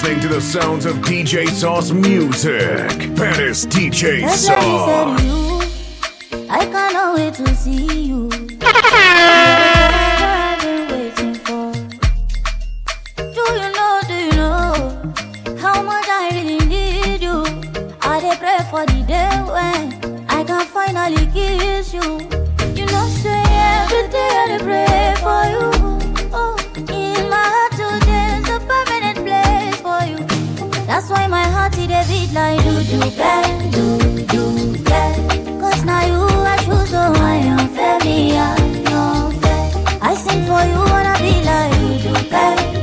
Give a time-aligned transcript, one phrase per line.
[0.00, 2.54] listening to the sounds of DJ Sauce music.
[3.16, 5.20] That is DJ That's Sauce.
[5.24, 5.60] you.
[6.48, 8.28] I cannot wait to see you.
[8.62, 11.72] I've been waiting for.
[13.16, 14.00] Do you know?
[14.06, 17.42] Do you know how much I really need you?
[18.00, 22.20] I dey pray for the day when I can finally kiss you.
[22.78, 25.77] You know, say every day I pray for you.
[31.28, 33.98] My heart it a beat like do do bang, do
[34.32, 35.60] do bang.
[35.60, 37.68] Cause now you I choose, so I am
[38.38, 39.98] I am fair.
[40.00, 42.77] I sing for you wanna be like do do bang,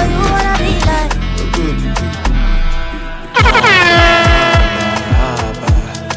[0.00, 1.12] I you wanna be like.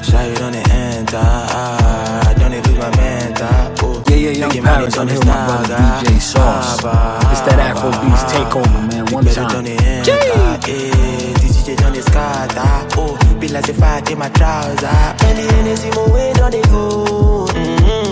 [0.08, 4.04] Shy on the enter, I don't lose my mental.
[4.08, 5.76] Yeah, yeah, Young Paris, I'm here with my brother.
[5.76, 6.76] DJ Sauce.
[7.32, 9.56] It's that Afro Beats takeover, man, one time.
[9.58, 10.12] on the enter.
[10.12, 12.02] DJ on the
[12.98, 13.18] oh.
[13.40, 14.88] Be like the fat in my trouser.
[14.88, 15.44] And the
[15.96, 18.03] my way on the go.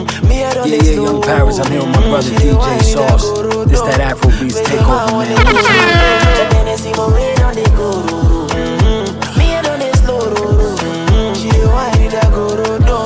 [0.41, 3.29] Yeah, yeah, Young Paris, I'm here with my brother DJ Sauce.
[3.69, 6.51] This that Afro Beats takeover, man, one time.
[6.57, 8.01] Hennessy, my way on the go.
[8.49, 9.37] Mm-hmm.
[9.37, 11.37] Me, I don't dey slow, mm-hmm.
[11.37, 13.05] She dey whine it, I go, do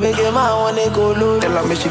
[0.00, 1.38] Make a man wanna go low.
[1.38, 1.88] Tell her me she.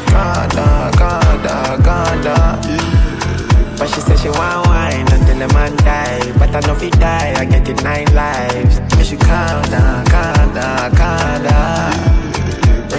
[3.80, 6.20] But she said she want wine until the man die.
[6.38, 8.80] But I know if he die, I get it nine lives.
[8.98, 10.44] Me she calm down, calm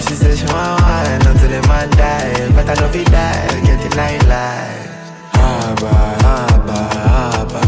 [0.07, 2.49] she said she want wine until the man die.
[2.55, 3.47] But I know if he die,
[3.85, 4.89] it nine lives.
[5.33, 5.93] Abba,
[6.35, 6.79] abba,
[7.39, 7.61] abba.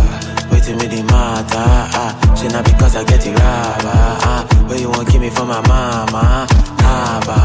[0.52, 1.68] Waiting with the matter.
[2.02, 2.12] Ah.
[2.38, 4.02] She not because I get it rubber.
[4.30, 4.42] Ah.
[4.68, 6.48] Where you want give me for my mama?
[6.80, 7.38] Abba,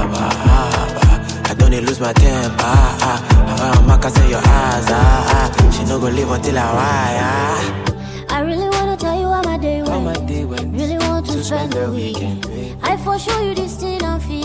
[0.00, 0.22] abba,
[0.58, 1.50] abba.
[1.50, 2.62] I don't need lose my temper.
[2.62, 3.18] Ah.
[3.60, 3.84] Ah.
[3.86, 4.86] Maka say your eyes.
[4.88, 5.36] Ah.
[5.36, 5.70] ah.
[5.72, 7.82] She no go live until I wire.
[8.28, 10.04] I really wanna tell you how my day went.
[10.04, 10.74] my day went.
[10.74, 12.46] Really want to spend the weekend.
[12.82, 14.01] I for sure you this thing I'm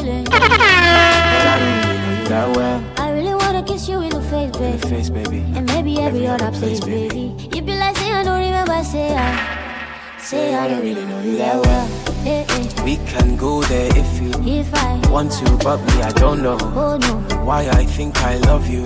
[0.07, 0.23] feeling.
[0.25, 2.79] But I don't really know you that well.
[2.97, 4.73] I really wanna kiss you in the face, baby.
[4.73, 5.39] In the Face, baby.
[5.55, 7.33] And maybe every other place, baby.
[7.53, 10.17] You be like, say I don't remember, say I.
[10.19, 11.87] Say I don't really know you that well.
[12.25, 12.83] Eh, eh.
[12.83, 16.57] We can go there if you If I, want to, but me, I don't know.
[16.61, 17.15] oh no.
[17.45, 18.83] Why I think I love you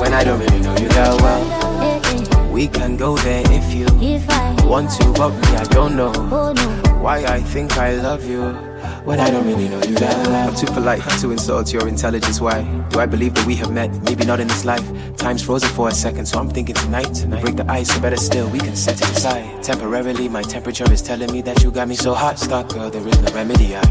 [0.00, 1.42] when I don't really know you that well.
[1.82, 2.50] Eh, eh.
[2.50, 6.12] We can go there if you If I, want to, but me, I don't know.
[6.30, 6.68] oh no.
[7.00, 8.65] Why I think I love you
[9.04, 10.48] when I don't really know you that well.
[10.48, 12.40] I'm too polite to insult your intelligence.
[12.40, 13.90] Why do I believe that we have met?
[14.04, 14.84] Maybe not in this life.
[15.16, 17.14] Time's frozen for a second, so I'm thinking tonight.
[17.14, 17.42] tonight.
[17.42, 19.62] break the ice, or better still, we can set it aside.
[19.62, 22.38] Temporarily, my temperature is telling me that you got me so hot.
[22.38, 23.76] Stop, girl, there is no remedy.
[23.76, 23.82] I,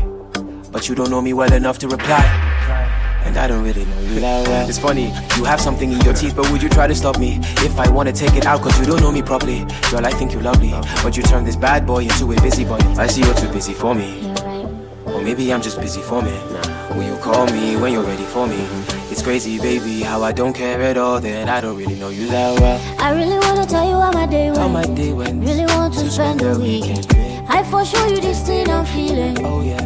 [0.72, 2.24] but you don't know me well enough to reply.
[3.26, 4.70] And I don't really know you that well.
[4.70, 5.06] It's funny,
[5.36, 7.40] you have something in your teeth, but would you try to stop me?
[7.64, 9.66] If I wanna take it out, cause you don't know me properly.
[9.90, 12.80] Girl, I think you're lovely, but you turn this bad boy into a busy boy.
[12.98, 14.35] I see you're too busy for me.
[15.26, 15.42] You're right.
[15.42, 16.32] Or maybe I'm just busy for me.
[16.96, 18.58] Will you call me when you're ready for me?
[19.12, 22.28] It's crazy, baby, how I don't care at all that I don't really know you
[22.28, 22.80] that well.
[23.00, 24.58] I really wanna tell you how my day went.
[24.58, 25.44] How my day went.
[25.44, 27.08] Really want to spend the weekend.
[27.50, 29.38] I for sure you this thing I'm feeling.
[29.46, 29.82] Oh yeah,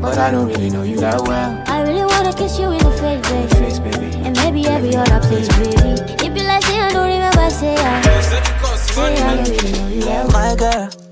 [0.00, 1.62] but I don't really know you that well.
[1.66, 3.54] I really wanna kiss you in the face, baby.
[3.54, 4.16] Face, baby.
[4.24, 6.02] And maybe every other place, baby.
[6.12, 8.20] If you be like, say I don't remember, say I.
[8.20, 10.32] Say I don't really know you that well.
[10.32, 11.07] My girl.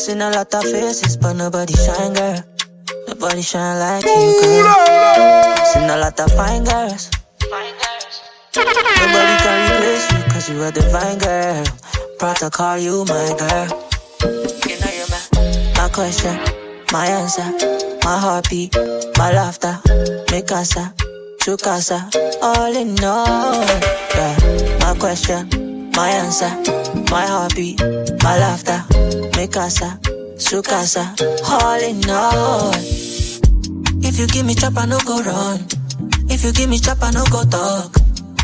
[0.00, 2.42] Seen a lot of faces, but nobody shine, girl.
[3.06, 5.56] Nobody shine like you, girl.
[5.66, 7.10] Seen a lot of fine girls.
[8.56, 11.64] Nobody can replace you, cause you a divine girl.
[12.18, 13.68] Proud to call you my girl.
[14.66, 15.20] You know you're my,
[15.76, 16.34] my question,
[16.92, 17.44] my answer,
[18.02, 18.74] my heartbeat,
[19.18, 19.78] my laughter,
[20.32, 20.94] mi casa,
[21.40, 22.08] tu casa,
[22.40, 23.60] all in all.
[24.14, 24.78] Yeah.
[24.80, 25.46] My question,
[26.00, 26.48] my answer,
[27.12, 27.78] my heartbeat,
[28.24, 28.80] my laughter,
[29.36, 30.00] mi casa,
[30.38, 31.14] su casa,
[31.44, 32.72] all in all.
[34.08, 35.60] If you give me chop, I no go run.
[36.30, 37.92] If you give me chop, I no go talk.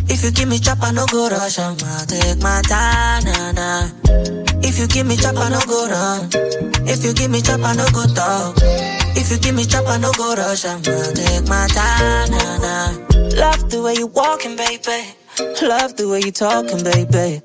[0.07, 3.89] If you give me chop, I no go rush, I'ma take my time, nah, nah.
[4.61, 6.29] If you give me chop, I no go run.
[6.87, 8.57] If you give me chop, I no go talk.
[9.17, 10.83] If you give me chop, I no go rush, I'ma
[11.17, 12.89] take my time, nah, nah.
[13.41, 15.16] Love the way you walking, baby.
[15.39, 17.43] Love the way you talking, baby.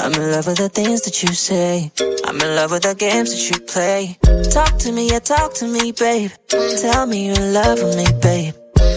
[0.00, 1.92] I'm in love with the things that you say.
[2.24, 4.16] I'm in love with the games that you play.
[4.50, 6.30] Talk to me, yeah, talk to me, babe.
[6.48, 8.54] Tell me you're in love with me, babe.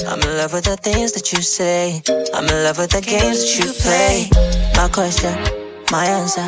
[0.07, 2.01] I'm in love with the things that you say.
[2.33, 4.29] I'm in love with the games that you play.
[4.79, 5.35] My question,
[5.91, 6.47] my answer,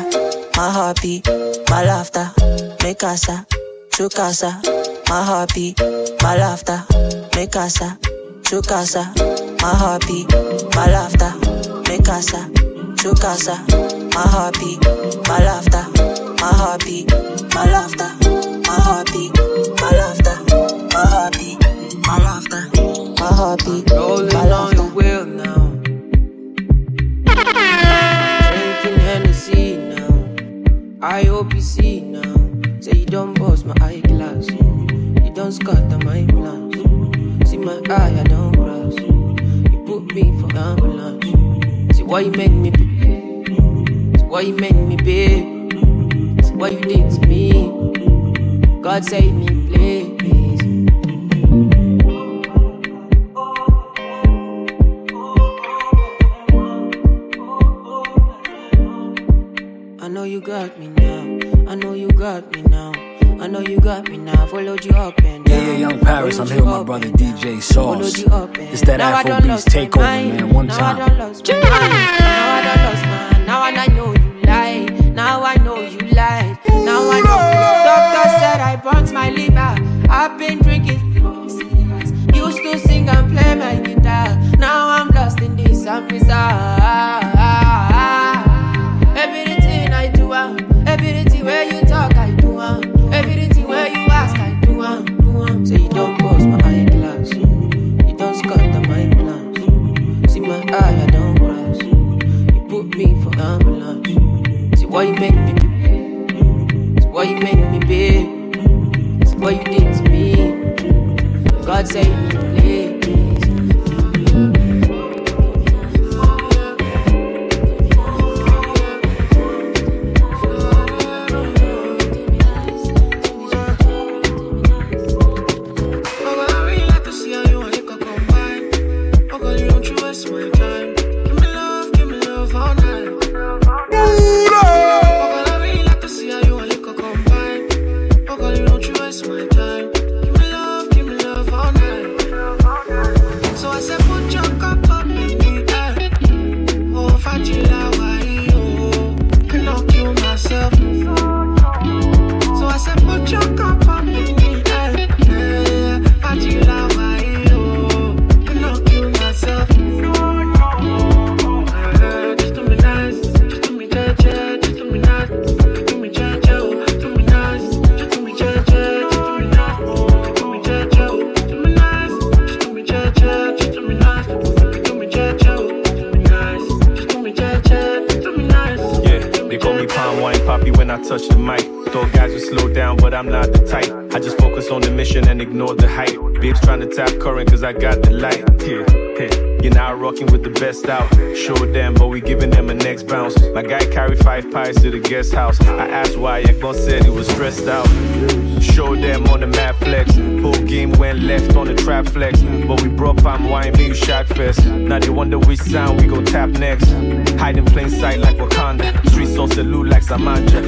[0.56, 1.28] my heartbeat,
[1.68, 2.32] my laughter,
[2.82, 3.46] mi casa,
[3.92, 4.56] tu casa.
[5.10, 5.78] My heartbeat,
[6.22, 6.80] my laughter,
[7.36, 7.98] mi casa,
[8.42, 9.12] tu casa.
[9.60, 10.32] My heartbeat,
[10.74, 11.32] my laughter,
[11.90, 12.46] mi casa.
[14.14, 14.80] My heartbeat,
[15.26, 15.84] my laughter,
[16.40, 17.10] my heartbeat,
[17.54, 18.10] my laughter,
[18.68, 19.32] my heartbeat,
[19.80, 20.36] my laughter,
[20.94, 21.58] my heartbeat,
[22.06, 22.62] my laughter,
[23.18, 25.72] my heartbeat, Rolling my on your wheel now.
[28.52, 30.14] Drinking Hennessy now.
[31.02, 32.36] I hope you see now.
[32.80, 34.48] Say you don't bust my eyeglass.
[34.50, 37.50] You don't scatter my plans.
[37.50, 38.94] See my eye, I don't cross.
[38.98, 41.59] You put me for ambulance.
[42.10, 42.86] Why you make me be.
[44.18, 45.28] See why you make me be.
[46.42, 47.92] See what you did to me.
[48.82, 49.46] God save me,
[50.18, 50.88] please.
[60.00, 61.70] I know you got me now.
[61.72, 62.92] I know you got me now.
[63.40, 64.46] I know you got me now.
[64.46, 65.66] Followed you up and Yeah, down.
[65.66, 66.38] yeah, Young Paris.
[66.38, 67.08] I'm here with my brother.
[67.10, 67.74] DJ Sauce.
[67.96, 70.50] Followed you up and It's that Now I Afro done Beats lost my takeover, man.
[70.54, 70.98] One now I time.
[70.98, 72.20] done lost my mind.
[72.20, 73.46] Now I done lost my.
[73.46, 74.12] Now I know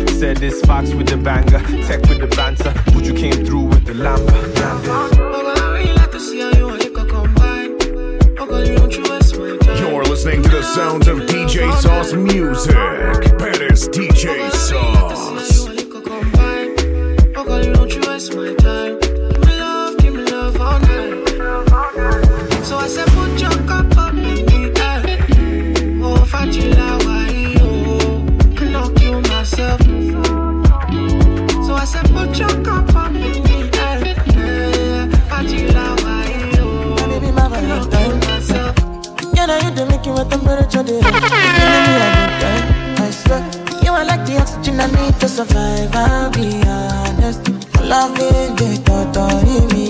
[0.09, 2.73] Said this Fox with the banger, tech with the banter.
[2.87, 4.33] But you came through with the lamba.
[9.79, 12.75] You're listening to the sounds of DJ Sauce Music.
[13.39, 15.43] Paris DJ Sauce.
[45.33, 45.91] Survive.
[45.95, 47.49] I'll be honest.
[47.81, 49.82] Loving the thought of me,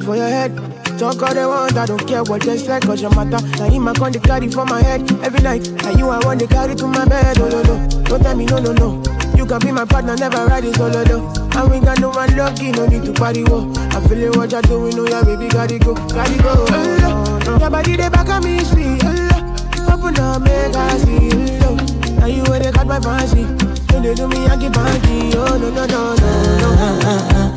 [0.00, 3.40] Fuck all they want, I don't care what they say, cause your matter.
[3.58, 5.66] Now him I con the carry for my head every night.
[5.84, 7.88] And you I want to carry to my bed, oh no no.
[8.04, 9.02] Don't tell me no no no.
[9.34, 11.26] You can be my partner, never riding solo though.
[11.56, 13.72] And we got no one lucky, no need to party wo.
[13.90, 16.66] I feel it what you're doing, oh yeah, baby, gotta go, gotta go.
[16.68, 17.58] Oh, no.
[17.58, 19.00] Your body they back on me, sweet.
[19.02, 21.30] Oh, open up, make I see.
[21.64, 21.76] Oh,
[22.20, 23.44] now you where they got my fancy.
[23.92, 25.32] When they do me, I get panty.
[25.34, 27.49] Oh no no no no no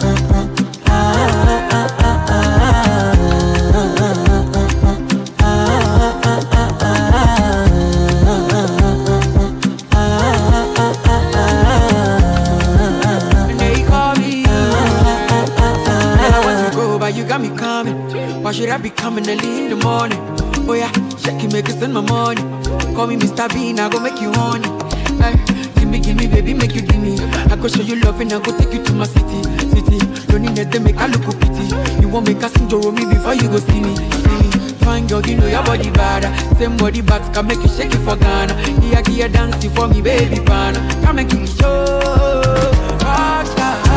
[21.54, 22.42] make it spend my money.
[22.96, 23.48] Call me Mr.
[23.54, 24.68] Bean, I go make you honey.
[25.22, 27.14] Hey, eh, give me, give me, baby, make you give me.
[27.22, 30.00] I go show you love and I go take you to my city, city.
[30.28, 32.02] Don't need to make I look pity.
[32.02, 34.50] You want make a sing me before you go see me, see me.
[34.82, 36.24] Fine girl, you know your body bad.
[36.58, 38.54] Same body bags can make you shake it for Ghana.
[38.82, 40.74] Here, here, dancing for me, baby, pan.
[41.04, 42.02] Come and give me show.
[42.98, 43.93] Rockstar.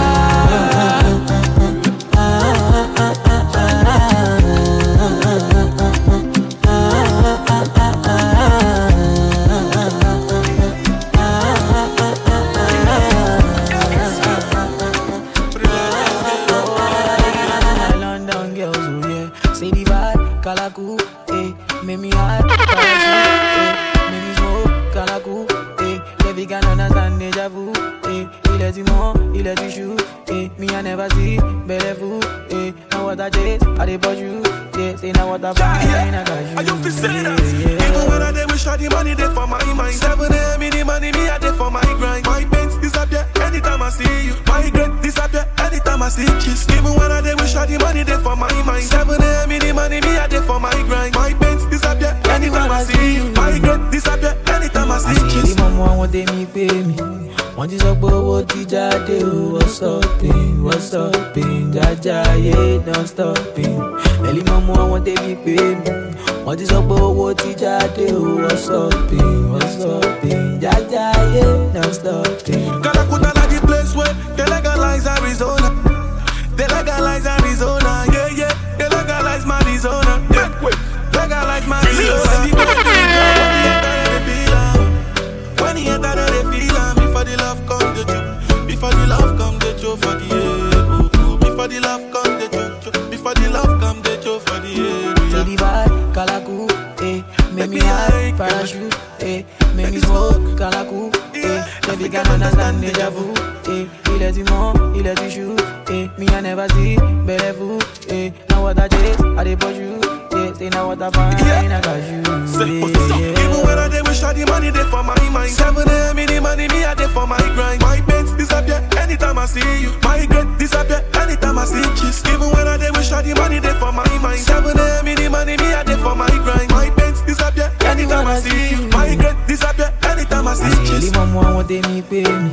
[117.14, 117.82] Me I dey for my grind.
[117.82, 119.92] My pains disappear anytime I see you.
[120.02, 122.24] My regret disappear anytime I see kiss.
[122.26, 124.40] Even when I dey wish all the money dey for my mind.
[124.40, 125.06] Seven a.m.
[125.06, 126.70] in the money, me I dey for my grind.
[126.70, 128.88] My pains disappear anytime I see you.
[128.88, 131.10] My regret disappear anytime I see àṣírí kiss.
[131.12, 132.50] mọ́mọ́ àwọn tèmi pé mi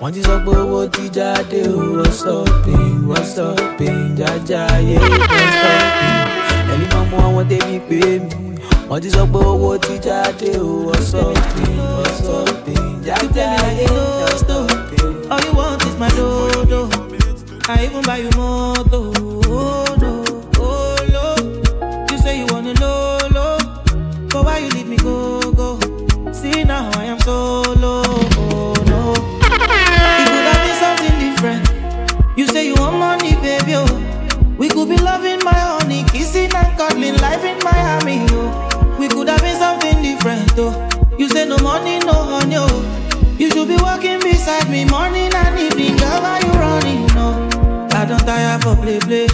[0.00, 5.22] wọ́n ti sọ pé owó ti jáde o wọ́n stopping wọ́n stopping jájá ayé wọ́n
[5.56, 8.34] stopping ẹ̀lí mọ́mọ́ àwọn tèmi pé mi
[8.88, 12.63] wọ́n ti sọ pé owó ti jáde o wọ́n stopping wọ́n stopping
[13.36, 15.16] jájá ayé wọ́n stopping.
[15.32, 16.80] All you want is my dodo.
[17.68, 19.00] I even buy you moto.
[19.18, 19.23] Oh,
[48.84, 49.26] play play.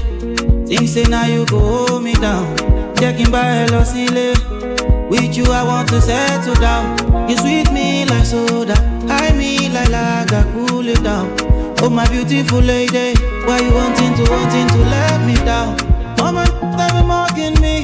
[0.66, 2.56] Think say now you go hold me down.
[2.96, 4.34] Checking by hello silly.
[5.10, 7.28] With you I want to settle down.
[7.28, 8.76] You sweet me like soda,
[9.08, 11.34] high me like lager, cool it down.
[11.82, 13.14] Oh my beautiful lady,
[13.46, 15.76] why you wanting to wanting to let me down?
[16.18, 16.44] Mama,
[16.76, 17.79] they be mocking me.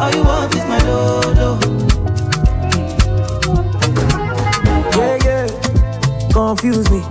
[0.00, 1.58] All you want is my dodo.
[4.96, 6.30] Yeah, yeah.
[6.32, 7.02] Confuse me.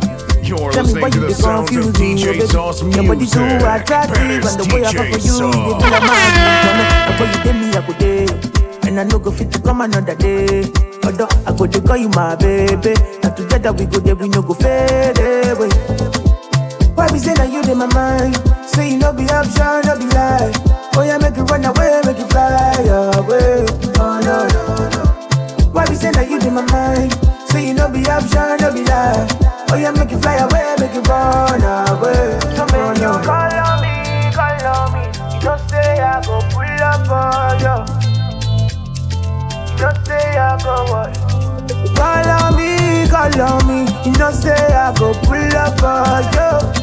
[0.42, 2.82] You're Tell me why to you the dey sounds of confuse me, DJ Sauce.
[2.82, 5.84] Your body too attractive, and the way I DJ for you, you dey Sauce.
[5.84, 6.90] be like magic.
[7.06, 9.82] And boy, you dey me, I go dey, and I no go fit to come
[9.82, 10.64] another day.
[11.04, 14.42] Although I go dey call you my baby, and together we go there, we no
[14.42, 15.70] go fade away.
[16.96, 18.36] Why be say that you in my mind?
[18.66, 20.79] Say you no be option, no be lie.
[21.00, 22.52] Oh yeah, make it run away, make it fly
[23.16, 23.64] away.
[24.04, 25.72] Oh no no no.
[25.72, 27.16] Why be say that you in my mind?
[27.48, 29.24] Say you no be option, no be lie.
[29.72, 32.36] Oh yeah, make it fly away, make it run away.
[32.52, 35.08] So make you call on me, call on me.
[35.08, 37.80] You don't say I go pull up on you.
[39.72, 41.16] You don't say I go what?
[41.96, 43.88] Call on me, call on me.
[44.04, 46.79] You don't say I go pull up on you.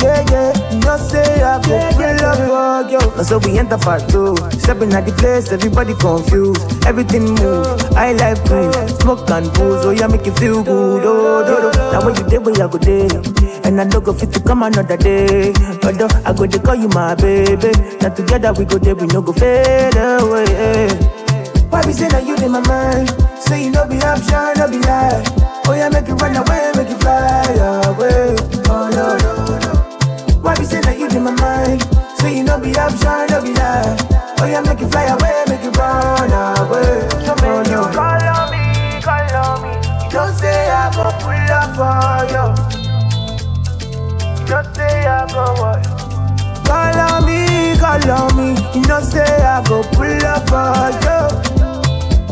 [0.00, 3.16] Yeah, yeah, you say I go pull up for you.
[3.16, 4.34] Now so we enter part two.
[4.58, 6.62] Stepping at the place, everybody confused.
[6.86, 7.66] Everything move.
[7.94, 9.84] I like cruise, smoke and booze.
[9.84, 11.04] Oh yeah, make you feel good.
[11.04, 11.78] Oh, do, do.
[11.92, 13.08] Now when you day, where I go day,
[13.64, 15.52] and I don't go fit to come another day.
[15.84, 17.70] Although I go to call you my baby.
[18.00, 20.88] Now together we go there, we no go fade away.
[21.68, 23.10] Why be say that you in my mind?
[23.38, 25.22] Say you no be option, no be lie.
[25.68, 27.44] Oh yeah, make it run away, make it fly
[27.84, 28.34] away.
[28.72, 29.29] Oh no no.
[30.42, 31.82] Why be say that you in my mind?
[32.18, 33.96] Say you no be option, no be lie.
[34.40, 37.04] Oh yeah, make it fly away, make it run away.
[37.24, 38.64] So oh, make you call on me,
[39.04, 39.72] call on me.
[40.04, 42.44] You don't say I go pull up for you.
[44.40, 45.84] You don't say I go what?
[46.64, 48.56] Call on me, call on me.
[48.74, 51.20] You don't say I go pull up for you.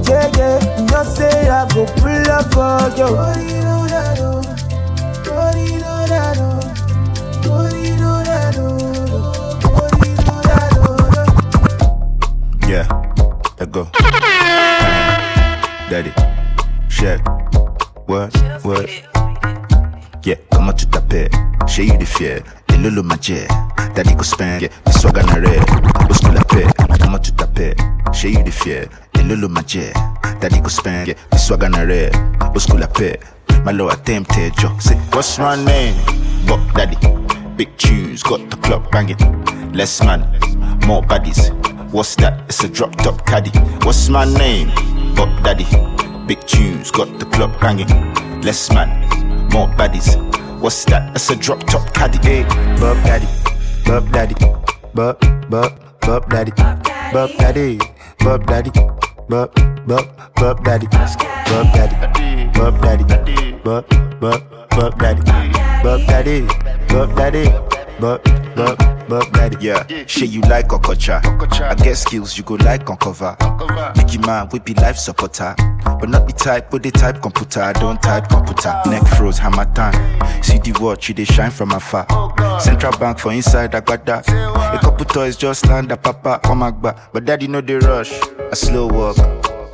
[0.09, 3.39] Yeah, yeah, you know say I go pull up for you.
[12.67, 12.89] Yeah,
[13.61, 13.87] let go.
[15.91, 16.13] Daddy,
[16.89, 17.21] check.
[18.07, 18.33] What,
[18.65, 18.89] what?
[20.25, 21.29] Yeah, comment tu t'appelles?
[21.67, 23.03] J'ai eu des fiers, et le le
[23.95, 25.61] T'as dit qu'on se peint, yeah, mais sois ganaré.
[26.33, 26.67] La paix,
[27.03, 27.77] comment tu t'appelles?
[28.13, 29.49] J'ai eu des fiers, et le le
[30.41, 32.11] T'as dit qu'on se peint, yeah, mais sois ganaré.
[32.79, 33.21] La paix,
[33.67, 34.71] my lord, tempted, yo.
[34.79, 35.95] Say, what's my name?
[36.47, 36.97] Buck Daddy.
[37.59, 39.19] Big tunes, got the club banging.
[39.73, 40.21] Less man,
[40.87, 41.51] more baddies.
[41.91, 42.45] What's that?
[42.49, 43.51] It's a drop top caddy.
[43.85, 44.69] What's my name?
[45.17, 45.67] Buck Daddy.
[46.29, 47.89] Big tunes, got the club banging.
[48.43, 49.01] Less man,
[49.51, 50.15] more baddies.
[50.61, 51.17] What's that?
[51.17, 52.19] It's a drop top caddy.
[52.19, 53.27] Eh, hey, Bub Daddy,
[53.85, 54.37] Bub Daddy,
[54.95, 55.19] Bub,
[55.51, 56.53] Bub, Bub Daddy,
[57.13, 57.81] Bub Daddy,
[58.21, 58.71] Bub Daddy,
[59.29, 59.53] Bub,
[59.85, 66.43] Bub, Bub Daddy, Bub Daddy, Bub Daddy, Bub, Bub, Bub Daddy, Bub Daddy,
[66.89, 67.49] Bub Daddy,
[68.01, 68.23] Bub,
[68.55, 69.57] Bub, Bub Daddy.
[69.61, 71.21] Yeah, shit you like Okocha.
[71.63, 73.37] I get skills you go like uncover.
[73.95, 75.55] Biggie man, we be life supporter.
[75.85, 77.63] But not the type, but the type computer.
[77.63, 78.81] I don't type computer.
[78.87, 79.95] Neck froze, hammer time.
[80.43, 82.07] See the watch, you they shine from afar.
[82.61, 84.29] Central bank for inside, I got that.
[84.29, 87.01] A couple toys just land at papa, oh my god.
[87.13, 88.13] But daddy know the rush.
[88.51, 89.17] I slow walk.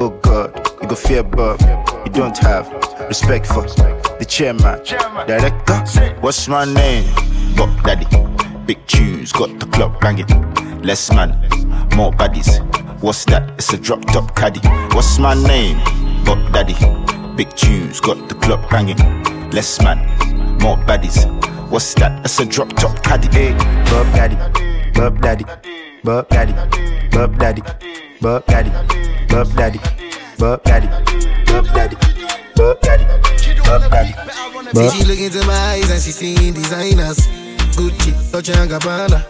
[0.01, 1.61] Oh god, you go fear Bob.
[2.05, 2.71] You don't have
[3.09, 4.79] respect for the chairman,
[5.27, 6.14] director.
[6.21, 7.05] What's my name?
[7.57, 8.07] Buck Daddy.
[8.67, 10.27] Big tunes, got the club banging.
[10.83, 11.31] Less man,
[11.97, 12.61] more baddies.
[13.03, 13.51] What's that?
[13.59, 14.61] It's a drop top caddy.
[14.95, 15.79] What's my name?
[16.25, 16.75] Buck Daddy.
[17.37, 18.99] Big tunes, got the club banging.
[19.51, 19.99] Less man,
[20.59, 21.27] more baddies.
[21.71, 22.25] What's that?
[22.25, 23.29] It's a drop top caddy.
[23.29, 23.53] Hey,
[23.90, 24.37] Bub Daddy,
[24.95, 25.45] Bub Daddy,
[26.05, 26.53] Bub Daddy,
[27.11, 27.62] Bub Daddy,
[28.21, 28.71] Bub Daddy, Bub Daddy,
[29.29, 29.81] Bub Daddy,
[30.38, 30.88] Bub Daddy,
[31.47, 31.97] Bub Daddy,
[32.57, 33.05] Bub Daddy.
[34.75, 37.18] See, she look into my eyes and she seeing designers.
[37.77, 39.23] Gucci, Dolce and Gabbana.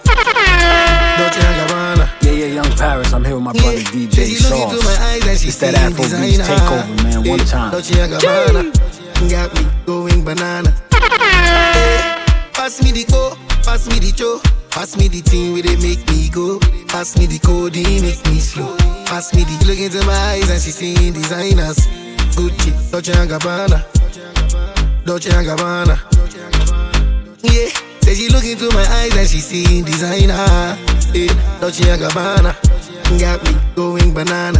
[1.16, 2.08] Dolce and Gabbana.
[2.22, 3.12] Yeah, yeah, Young Paris.
[3.12, 4.98] I'm here with my brother DJ She look into my Sauce.
[5.00, 7.28] eyes and she It's that seeing Afrobeats takeover, man.
[7.28, 7.70] One time.
[7.72, 9.30] Dolce and Gabbana.
[9.30, 10.74] Got me going banana.
[10.92, 14.40] Eh, Pass me the go, pass me the cho,
[14.74, 16.58] pass me the thing where they make me go.
[16.88, 18.76] Pass me the code, he make me slow.
[19.06, 21.78] Pass me the look into my eyes and she seeing designers.
[22.34, 23.86] Gucci, Dolce and Gabbana.
[25.06, 25.96] Dolce and Gabbana.
[27.42, 27.70] Yeah,
[28.02, 30.34] say she look into my eyes and she seeing designer.
[31.14, 32.52] Eh, Dolce and Gabbana.
[33.20, 34.58] Got me going banana.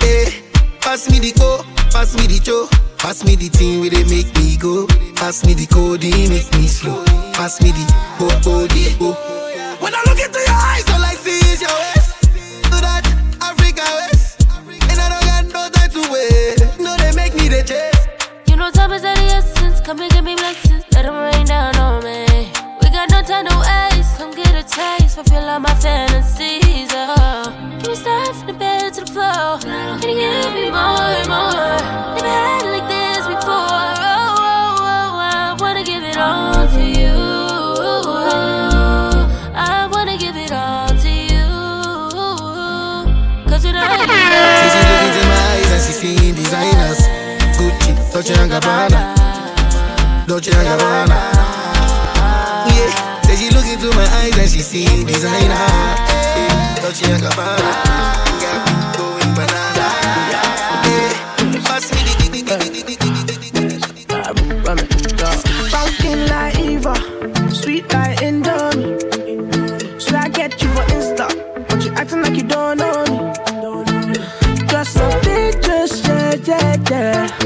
[0.00, 0.40] Eh,
[0.80, 2.66] pass me the go, pass me the cho,
[3.02, 4.86] Pass me the thing where they make me go.
[5.16, 7.04] Pass me the codeine, make me slow.
[7.34, 7.84] Pass me the
[8.20, 9.76] oh oh the oh.
[9.80, 12.14] When I look into your eyes, all I see is your waist.
[12.70, 13.02] Do that
[13.42, 14.46] Africa waist,
[14.86, 16.62] and I don't got no time to wait.
[16.78, 18.06] No, they make me the chase.
[18.46, 19.80] You know time is of the essence.
[19.80, 20.84] Come and give me blessings.
[20.94, 22.54] Let them rain down on me.
[22.80, 24.16] We got no time to waste.
[24.16, 26.94] Come get a taste, fulfill all my fantasies.
[26.94, 27.50] Oh.
[27.82, 29.58] Can we start from the bed to the floor?
[29.58, 31.82] Can you give me more and more?
[32.14, 32.81] Never had like
[45.82, 46.98] she seeing designers.
[47.58, 49.00] Gucci, Dolce and Gabbana,
[50.26, 51.18] Dolce and Gabbana.
[52.70, 52.90] Yeah,
[53.22, 55.54] say she look into my eyes and she seeing designer.
[55.54, 57.72] Yeah, Dolce and Gabbana,
[58.42, 58.60] got
[58.96, 59.88] going banana.
[60.88, 61.12] Yeah,
[61.66, 62.66] pass me the the the
[65.16, 65.28] the
[67.52, 68.11] sweet like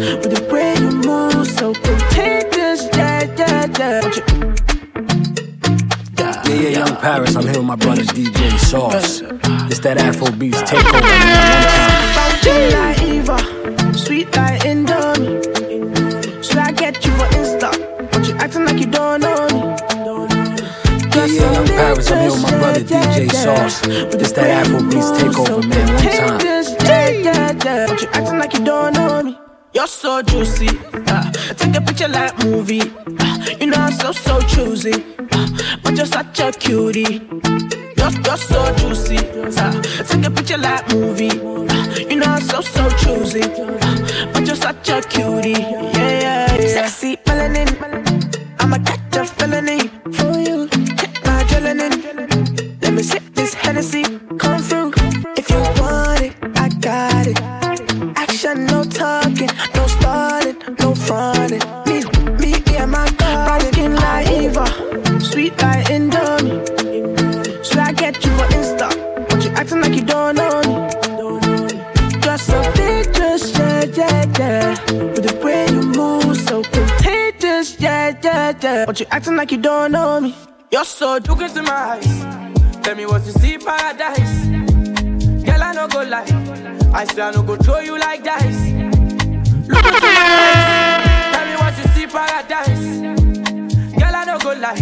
[0.06, 4.00] With the way you move, so contagious, yeah, yeah, yeah.
[6.46, 7.34] Yeah, yeah, Young Paris.
[7.34, 9.22] I'm here with my brother DJ Sauce.
[9.68, 11.02] It's that Afro Beats takeover.
[12.38, 15.42] skin like Eva, sweet like Indomie.
[16.44, 17.72] So I get you for Insta,
[18.12, 19.58] but you acting like you don't know me.
[21.16, 22.10] Yeah, yeah, Young Paris.
[22.12, 23.82] I'm here with my brother DJ Sauce.
[23.84, 25.94] It's that Afro Beats takeover, man.
[25.94, 26.40] One time.
[26.86, 27.86] Yeah, yeah, yeah.
[27.88, 29.36] But you acting like you don't know me.
[29.76, 30.68] You're so juicy.
[31.06, 32.80] Uh, take a picture like movie.
[32.80, 35.04] Uh, you know I'm so so choosy.
[35.18, 35.48] Uh,
[35.82, 37.20] but you're such a cutie.
[37.98, 39.18] You're, you're so juicy.
[39.18, 41.28] Uh, take a picture like movie.
[41.28, 43.42] Uh, you know I'm so so choosy.
[43.42, 45.50] Uh, but you're such a cutie.
[45.50, 46.68] Yeah, yeah, yeah.
[46.68, 47.68] Sexy melanin.
[48.58, 50.68] I'ma catch a felony for you.
[50.72, 52.80] Hit my adrenaline.
[52.80, 54.04] Let me sip this Hennessy.
[54.38, 54.95] Come through.
[78.96, 80.34] But you acting like you don't know me.
[80.72, 82.06] You're so my eyes.
[82.82, 84.46] Tell me what you see, paradise.
[85.44, 86.24] Girl, I no go lie.
[86.94, 88.72] I say I no go throw you like dice.
[89.68, 91.34] Look into my eyes.
[91.34, 93.00] Tell me what you see, paradise.
[94.00, 94.80] Girl, I no go lie.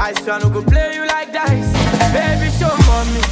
[0.00, 1.72] I say I no go play you like dice.
[2.12, 3.22] Baby, show mommy.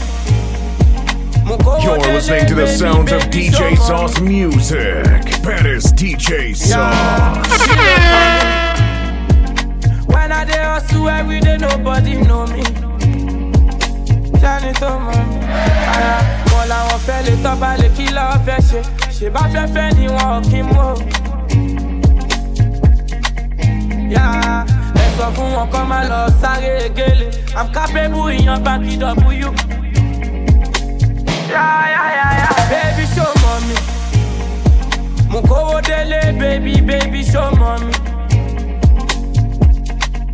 [1.83, 5.05] You're listening to the sounds of DJ Sauce Music.
[5.43, 8.59] Paris DJ Sauce.
[10.33, 12.63] When I dey hustle every day, nobody know me.
[14.41, 14.73] Tó ni
[25.19, 27.27] sọ fún wọn kọ́ máa lọ sáré egéle.
[27.59, 29.49] I'm capable ìyan W.
[32.71, 33.77] Baby show mọ̀ mi.
[35.31, 38.12] Mo kówó délé baby baby show mọ̀ mi.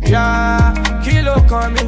[0.09, 1.85] Yeah, kilo kan mi.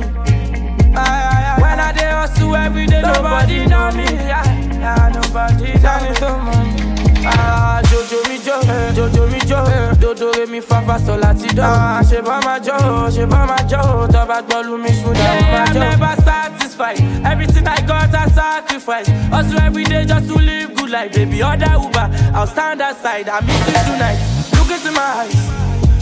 [0.94, 1.62] Ay, ay, ay.
[1.62, 4.06] When I dey hustle every day, nobody know me.
[4.30, 4.46] Yeah,
[4.78, 6.12] yeah, nobody tell me
[6.46, 7.26] money.
[7.26, 8.60] Ah, Jojo mi jo,
[8.94, 9.60] Jojo mi jo,
[10.00, 11.62] dodo re mi fa fa so láti do.
[11.64, 12.78] Ah, ṣe bá ma jó,
[13.10, 15.80] ṣe bá ma jó, tó bá gbọ́ lu mi mo ma jó.
[15.80, 19.08] I'm never satisfied, everything I got I sacrifice.
[19.32, 21.42] Hustle every day just to live good life, baby.
[21.44, 24.20] Order Uber, I'll stand aside, I miss you tonight.
[24.58, 25.61] Look into my eyes.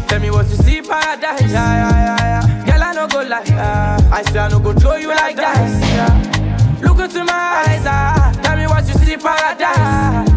[0.10, 1.42] Tell me what you see, paradise.
[1.52, 2.66] Yeah, yeah, yeah, yeah.
[2.66, 3.44] Girl, I no go lie.
[3.46, 4.10] Yeah.
[4.12, 5.82] I say I no go throw you like dice.
[5.94, 6.80] Yeah.
[6.82, 7.84] Look into my eyes.
[7.86, 8.32] Ah.
[8.44, 10.30] Tell me what you see, paradise.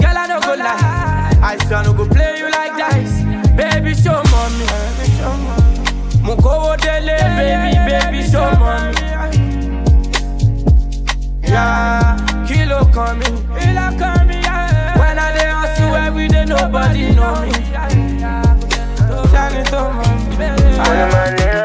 [0.00, 1.38] Girl, I no go lie.
[1.42, 3.22] I say I no go play you like dice.
[3.56, 4.66] Baby, show mommy.
[6.22, 8.94] Mo kówó délé, baby, baby, show mommy.
[11.42, 13.26] Yeah, kilo kan mi.
[13.58, 14.28] Kilo kan.
[14.98, 17.71] When I dey hustle every day, nobody know me.
[19.74, 19.78] I
[21.36, 21.62] the.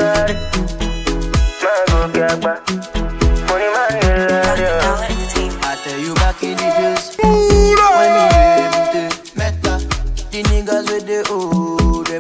[11.08, 12.20] The oh, the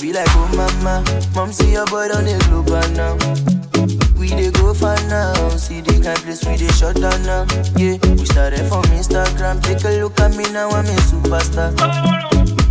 [0.00, 3.61] be like oh mama, mom see your boy don dey global now.
[4.22, 7.42] We dey go far now, see the kind place we dey shut down now.
[7.76, 11.74] Yeah, we started from Instagram, take a look at me now, I'm a superstar.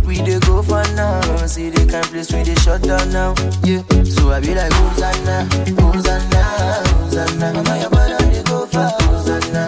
[0.06, 1.20] We dey go for now.
[1.46, 3.34] See the kind place we dey shut down now.
[3.64, 3.82] Yeah.
[4.04, 5.44] So I be like Hosanna,
[5.76, 6.42] Hosanna,
[7.04, 7.52] Hosanna.
[7.52, 9.62] Mama your brother dey go Hosanna, Hosanna,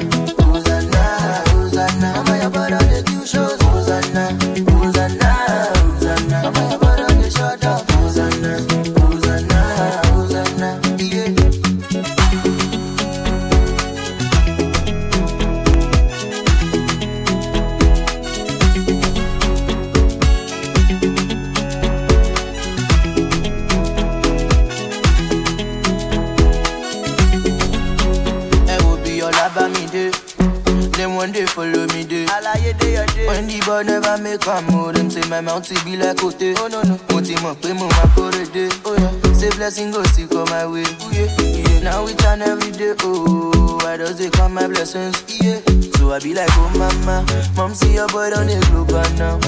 [35.34, 36.54] o dem say my mouth be like ote.
[36.58, 39.34] oh no no mo ti mọ̀ pé mo máa kórè oh yeah.
[39.34, 40.84] say blessing go still come my way.
[41.12, 41.26] Yeah.
[41.40, 41.80] Yeah.
[41.82, 45.16] now we turn every day oh i just dey count my blessings.
[45.42, 45.60] Yeah.
[45.98, 47.24] so i be like oh mama
[47.56, 49.38] mom see your boy don dey global now.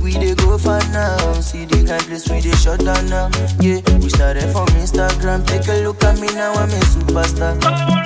[0.00, 3.28] We dey go far now, see the kind place we dey shut down now.
[3.60, 8.05] Yeah, we started from Instagram, take a look at me now, I'm a superstar.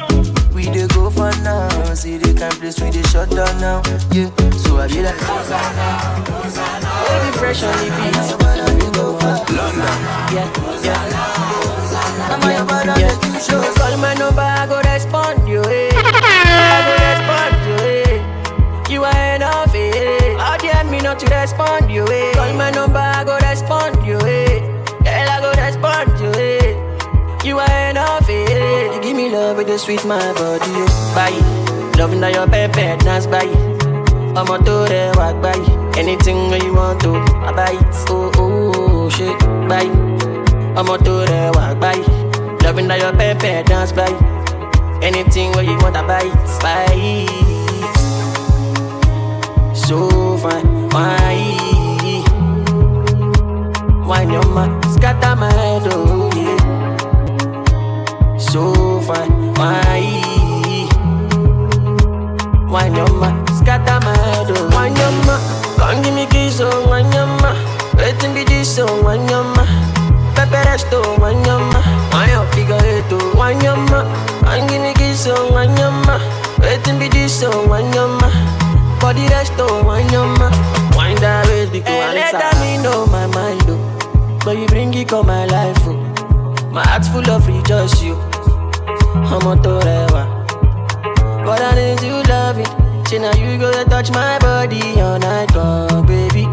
[0.60, 3.80] We dey go far now, see the kind place we dey shut down now.
[4.12, 4.28] Yeah,
[4.60, 5.88] so I be like Hosanna,
[6.36, 6.90] Hosanna.
[7.08, 8.12] Baby fresh on the beat.
[8.60, 9.80] London.
[10.36, 10.52] Yeah,
[10.84, 12.28] yeah.
[12.28, 13.38] I'm your brother, yeah.
[13.40, 13.62] show.
[13.72, 15.62] Call my number, I go respond you.
[15.64, 15.90] Eh.
[15.96, 17.78] I go respond you.
[17.88, 18.92] Eh.
[18.92, 20.36] You are enough, eh?
[20.36, 22.34] How dare me not to respond you, eh?
[22.34, 23.29] Call my number, I go
[29.70, 31.12] with sweet my body, oh.
[31.14, 31.98] Bye.
[31.98, 33.26] Loving that your pepper dance,
[34.58, 35.98] to do the walk, bye.
[35.98, 37.94] Anything that you want to, I buy it.
[38.08, 39.90] Oh, oh, oh, shit, bye.
[40.76, 42.02] I'm a to do the walk, bye.
[42.64, 44.16] Loving that your pepper dance, bye.
[45.02, 47.50] Anything where you want, I buy it, bye
[49.74, 50.88] so fine.
[50.90, 51.34] Why?
[54.06, 57.09] Why your man scatter my head, oh yeah.
[58.50, 59.54] So fine.
[59.54, 60.00] Why?
[62.68, 64.68] Why your man scatter my head, oh.
[64.74, 64.88] Why
[65.26, 65.40] man
[65.78, 66.86] come give me kiss, oh.
[66.88, 67.56] Why your man
[67.96, 69.02] waiting be this, oh.
[69.02, 69.16] Why
[70.34, 71.16] pepper rest, oh.
[71.20, 73.36] Why your man why your figure eight, oh.
[73.36, 74.06] Why your man
[74.44, 75.52] come give me kiss, oh.
[75.52, 76.20] Why your man
[76.60, 77.68] waiting be this, oh.
[77.68, 78.32] Why your man
[79.00, 80.52] for the rest of one your man
[80.94, 84.38] Wind that waist because hey, let me know my mind oh.
[84.44, 85.96] But you bring it come my life oh.
[86.70, 88.14] My heart's full of rejoice you
[89.32, 90.22] I'm a torewa
[91.44, 92.66] But I need you loving
[93.06, 96.44] Say now you go to touch my body all night long baby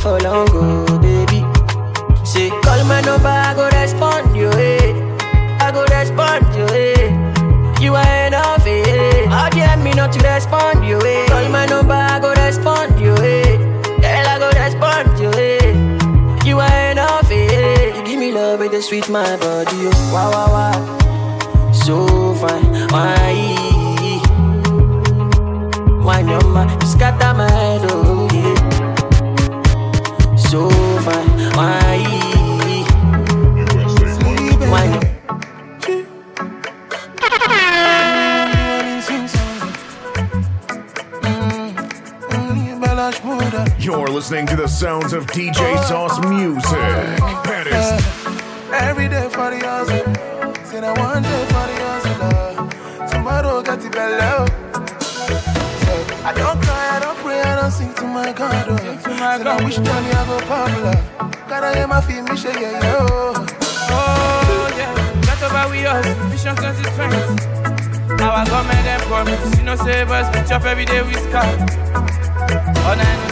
[0.00, 1.40] For long go baby
[2.24, 4.92] Say call my number I go respond you eh
[5.60, 7.32] I go respond you eh
[7.82, 9.26] you are enough, eh?
[9.26, 11.26] How dare me not to respond you, eh?
[11.26, 13.56] Call my number, I go respond you, eh?
[13.82, 16.46] Girl, I go respond you, eh?
[16.46, 17.96] You are enough, eh?
[17.96, 20.10] You give me love the sweet my body, oh.
[20.14, 21.11] Wow, wow, wow.
[21.92, 23.34] So fine, why?
[26.02, 28.56] Why your man scatter my head, oh yeah.
[30.36, 30.70] So
[31.04, 31.98] fine, why?
[34.72, 34.86] Why?
[43.78, 46.62] You're listening to the sounds of DJ Sauce Music.
[47.44, 48.00] Paris.
[48.72, 50.32] Every day for the hustle.
[50.64, 51.81] Say that one day for the hustle.
[53.92, 54.48] The belly.
[55.84, 58.66] Say, I don't cry, I don't pray, I don't sing to my God.
[58.68, 58.76] Oh.
[58.78, 59.60] Sing to my Say, God.
[59.60, 60.96] I wish Johnny I go popular.
[61.48, 63.46] Gotta hear my feel me shake yeah, yeah, oh.
[63.92, 65.20] Oh, yeah.
[65.20, 66.06] Get over with us.
[66.32, 68.22] Vision 2020.
[68.22, 69.58] Our government them promise.
[69.58, 70.26] You know, save us.
[70.34, 71.44] We chop every day with scar.
[71.44, 73.31] Oh, nah, no,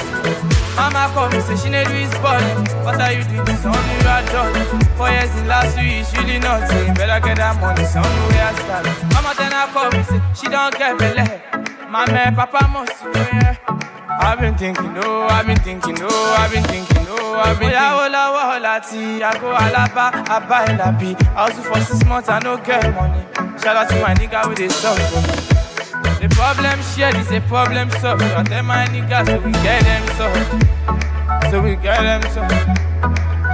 [0.81, 2.49] Mama call me, say she need his body.
[2.81, 3.45] What are you doing?
[3.53, 4.81] It's only you are done.
[4.97, 6.95] Four years in last week, it's really nothing.
[6.95, 8.89] Better get that money, it's only way I start.
[9.13, 11.29] Mama then I call me, say she don't get belly.
[11.91, 13.57] Mama, Papa must know, yeah.
[14.23, 17.77] I've been thinking, oh, I've been thinking, oh, I've been thinking, oh, I've been thinking.
[17.77, 21.13] Oya, ola, ola, ti, I go alaba, I buy labi.
[21.37, 23.21] I hustle for six months, I no get money.
[23.61, 25.50] Shout out to my nigga with a song for me.
[26.21, 28.21] The problem shared is a problem solved.
[28.21, 31.51] So I tell my niggas so we get them solved.
[31.51, 32.53] So we get them solved.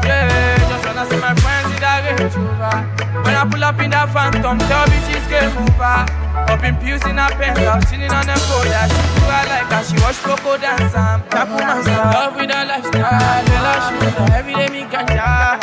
[0.02, 2.82] Yeah, just wanna see my friends in that Range Rover.
[3.22, 6.10] When I pull up in that phantom, tell bitches game over.
[6.50, 8.66] Up in pews in a penthouse, sitting on pole.
[8.66, 9.82] Yeah, she do I like her.
[9.86, 11.54] She watch Coco dance and Tapu.
[11.54, 14.26] Love with her lifestyle, I shoot her.
[14.34, 15.62] Every day me ganja,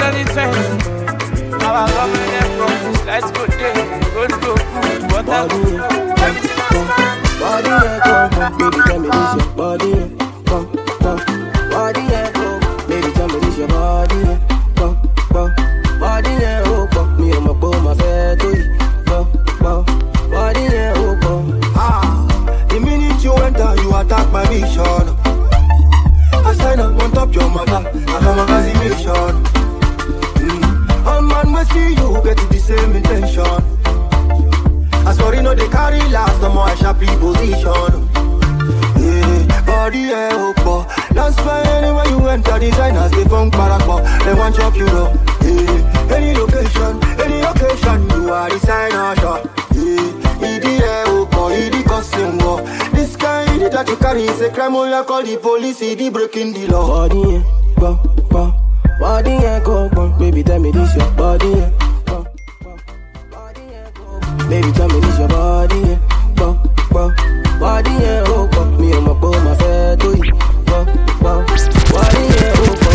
[0.00, 0.33] us,
[35.54, 38.08] they carry last, no more I sharp position.
[38.98, 44.02] Yeah, body yeah, hope That's why anywhere you enter, designers they funk paracord.
[44.24, 45.14] They want chop you up.
[45.42, 49.44] Yeah, any location, any occasion, you are designer shop.
[49.74, 52.60] Yeah, idi yeah, hope idi costume war.
[52.92, 54.74] This kind that you carry is a crime.
[54.74, 57.08] Oh, you call the police, idi breaking the law.
[57.08, 57.42] Body yeah,
[57.78, 58.54] go, go.
[58.98, 60.08] Body yeah, go, go.
[60.18, 61.83] Baby, tell me this your body yeah.
[64.48, 66.34] Baby, tell me this your body oh, oh, yeah.
[66.36, 66.54] Go,
[66.92, 67.58] go.
[67.58, 68.64] Body yeah, oh, go.
[68.78, 70.32] Me and my boy, my fair to you.
[70.66, 70.84] Go,
[71.22, 71.44] go.
[71.90, 72.90] Body yeah, oh, go.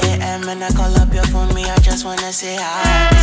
[0.00, 0.48] 4 a.m.
[0.48, 3.13] and I call up your phone, me, I just wanna say hi.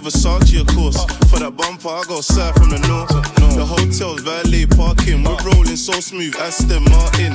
[0.00, 0.98] With Versace, of course.
[1.30, 3.10] For that bumper, I go south from the north.
[3.54, 5.22] The hotel's valet parking.
[5.24, 7.34] We're rolling so smooth, Aston Martin.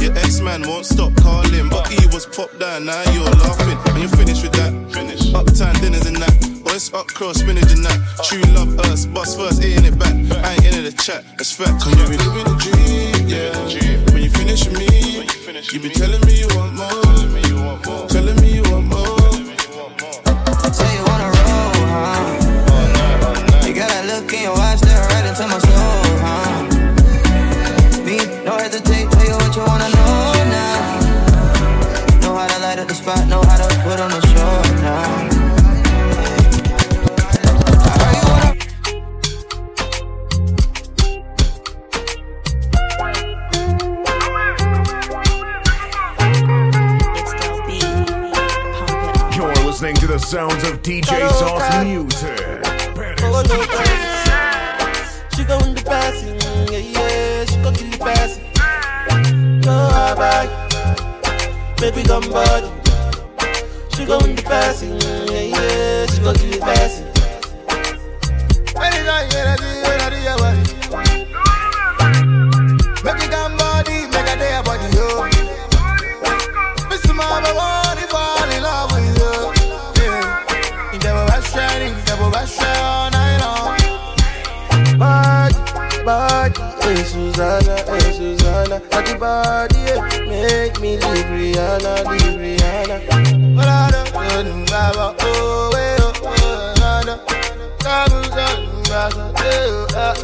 [0.00, 2.86] Your ex man won't stop calling, but he was popped down.
[2.86, 4.72] Now you're laughing, and you're finished with that.
[5.34, 6.54] Uptown dinners and that.
[6.74, 7.98] It's up cross spinach and that.
[8.26, 10.12] True love us, bust first, ain't it back.
[10.42, 11.80] I ain't into the chat, that's fact.
[11.84, 13.54] Cause you be living the dream, yeah.
[14.12, 15.22] When you finish with me,
[15.70, 18.08] you be telling me you want more.
[18.08, 18.63] Telling me you
[50.24, 52.38] sounds of DJ Sauce Music.
[55.36, 56.40] She gon' the passing,
[56.72, 57.44] yeah, yeah.
[57.44, 58.44] She gon' kill the passing.
[59.60, 60.48] Go back,
[61.78, 62.70] baby, come body.
[63.94, 64.98] She gon' the passing,
[87.34, 88.78] Susanna, hey Susanna.
[88.90, 89.98] Body, body, yeah.
[90.28, 93.56] Make me leave Rihanna, leave Rihanna.
[93.56, 97.14] But I don't know, oh, wait, oh, eh, oh, na, na.
[97.82, 99.84] Come, come, come, oh.
[99.86, 100.14] Oh.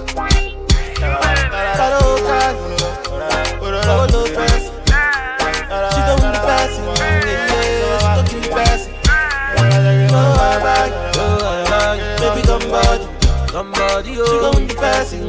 [5.90, 7.48] She gon' the passing, yeah,
[10.38, 10.90] high back.
[12.20, 13.06] Baby, come body,
[13.48, 14.26] come body, oh.
[14.26, 15.26] She gon' the passing,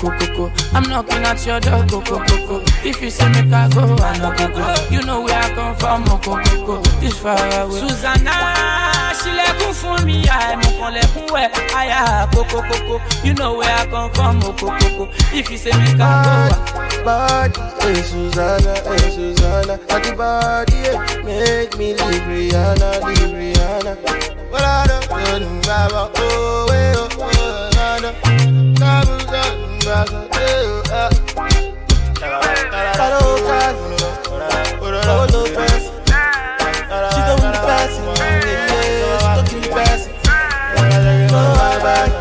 [0.00, 0.50] coco.
[0.72, 2.62] I'm knocking at your door, coco, coco.
[2.82, 4.90] If you say me I go, I know coco.
[4.90, 6.82] You know where I come from, oh, coco, coco.
[7.00, 7.78] This far away.
[7.80, 10.24] Susanna, she lekun fun me.
[10.28, 11.40] I mo kon lekun we,
[11.76, 13.00] aya coco, coco.
[13.24, 15.12] You know where I come from, oh, coco, coco.
[15.32, 20.96] If you say me I go, body, hey eh, Susanna, hey Susanna, at body, hey,
[20.96, 23.96] eh, make me leave Rihanna, leave Rihanna.
[24.50, 25.18] Well, I don't know,
[25.92, 27.00] oh, oh, oh, oh, oh, oh, oh, oh, oh,
[27.40, 27.70] oh,
[28.02, 28.39] oh, oh,
[29.80, 29.86] she
[37.26, 38.04] don't want to pass it.
[38.18, 38.44] Yeah,
[39.00, 40.12] yeah, she don't pass it.
[41.32, 41.42] No,
[41.82, 42.19] back.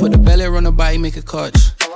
[0.00, 1.79] put the belly on the body, make a clutch.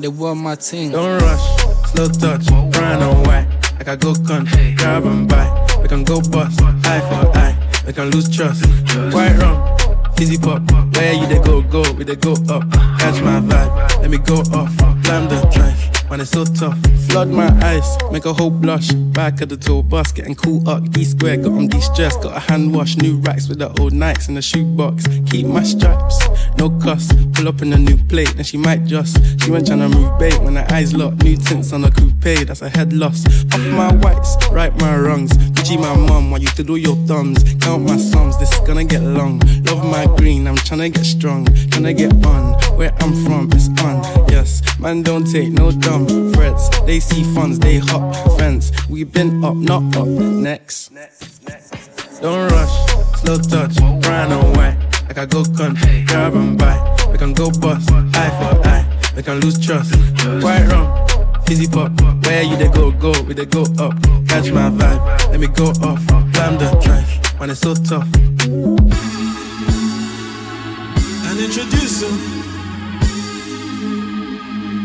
[0.00, 0.92] they were my ting.
[0.92, 3.46] Don't rush, slow touch, and white.
[3.78, 5.46] Like I go country, grab and buy.
[5.82, 7.56] We can go bust, eye for eye.
[7.86, 8.64] We can lose trust.
[9.14, 9.56] White rum,
[10.16, 10.62] fizzy pop.
[10.94, 12.62] Where you they go, go, we they go up.
[12.98, 14.76] Catch my vibe, let me go off.
[15.02, 16.78] Blam the drive, man, it's so tough.
[17.08, 18.90] Flood my eyes, make a whole blush.
[18.90, 20.90] Back of the tour bus, getting cool up.
[20.90, 22.16] D square, got on de stress.
[22.16, 25.06] Got a hand wash, new racks with the old Nikes in the shoebox.
[25.30, 26.18] Keep my stripes,
[26.58, 27.12] no cuss.
[27.32, 29.16] Pull up in a new plate, then she might just.
[29.42, 31.22] She went tryna move bait when her eyes locked.
[31.22, 33.24] New tints on a coupe, that's a head loss.
[33.54, 35.30] Off my whites, right my wrongs.
[35.54, 37.42] Gucci my mum, while you to do your thumbs.
[37.60, 39.38] Count my sums, this is gonna get long.
[39.64, 41.46] Love my green, I'm tryna get strong.
[41.46, 44.02] Tryna get on, where I'm from, it's on.
[44.30, 45.99] Yes, man, don't take no dumb
[46.32, 46.68] threats.
[46.80, 48.70] They see funds, they hop fence.
[48.88, 50.06] We been up, not up.
[50.06, 50.90] Next.
[52.20, 52.74] Don't rush,
[53.20, 54.76] slow touch, brown and white.
[55.08, 56.76] Like I go country, grab and buy.
[57.10, 58.84] We can go bust, eye for eye.
[59.16, 59.94] We can lose trust.
[60.42, 61.06] White rum,
[61.46, 61.90] fizzy pop.
[62.24, 63.94] Where you they go, go, we they go up.
[64.28, 66.06] Catch my vibe, let me go off.
[66.32, 68.08] Blam the drive, man, it's so tough.
[71.26, 72.39] And introduce him.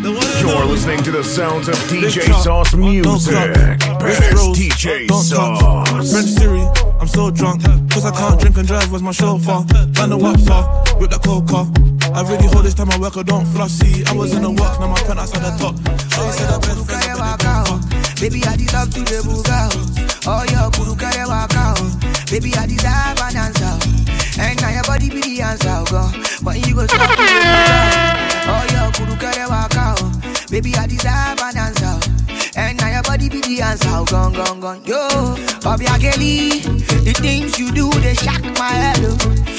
[0.05, 3.33] The one and You're listening to the sounds of DJ Sauce Music.
[3.33, 3.97] Don't.
[3.97, 5.09] Best Wrist DJ.
[5.09, 6.13] Sauce.
[6.13, 6.61] French Siri,
[7.01, 7.63] I'm so drunk.
[7.89, 9.65] Cause I can't drink and drive, where's my chauffeur?
[9.97, 11.65] Find the wapsa, with the coca.
[12.13, 14.05] I really hold this time I work, I don't flossy.
[14.05, 15.73] I was in the work, now my penthouse at the top.
[16.13, 18.21] So you said I best friends, but they don't fuck.
[18.21, 19.73] Baby, I deserve to the buga.
[20.29, 21.81] Oh, your kuru kare waka.
[21.81, 21.97] oh.
[22.29, 23.73] Baby, I deserve an answer.
[24.37, 26.13] And now your body be the answer, go.
[26.45, 27.41] But you go stop to the
[28.45, 29.14] oh, buga.
[30.55, 31.99] Baby, I deserve an answer.
[32.55, 34.85] And now your body be the answer, gone, gone, gone.
[34.85, 35.03] Yo,
[35.59, 36.63] Bobby Kelly,
[37.03, 38.99] the things you do, they shock my head.
[39.01, 39.17] Oh.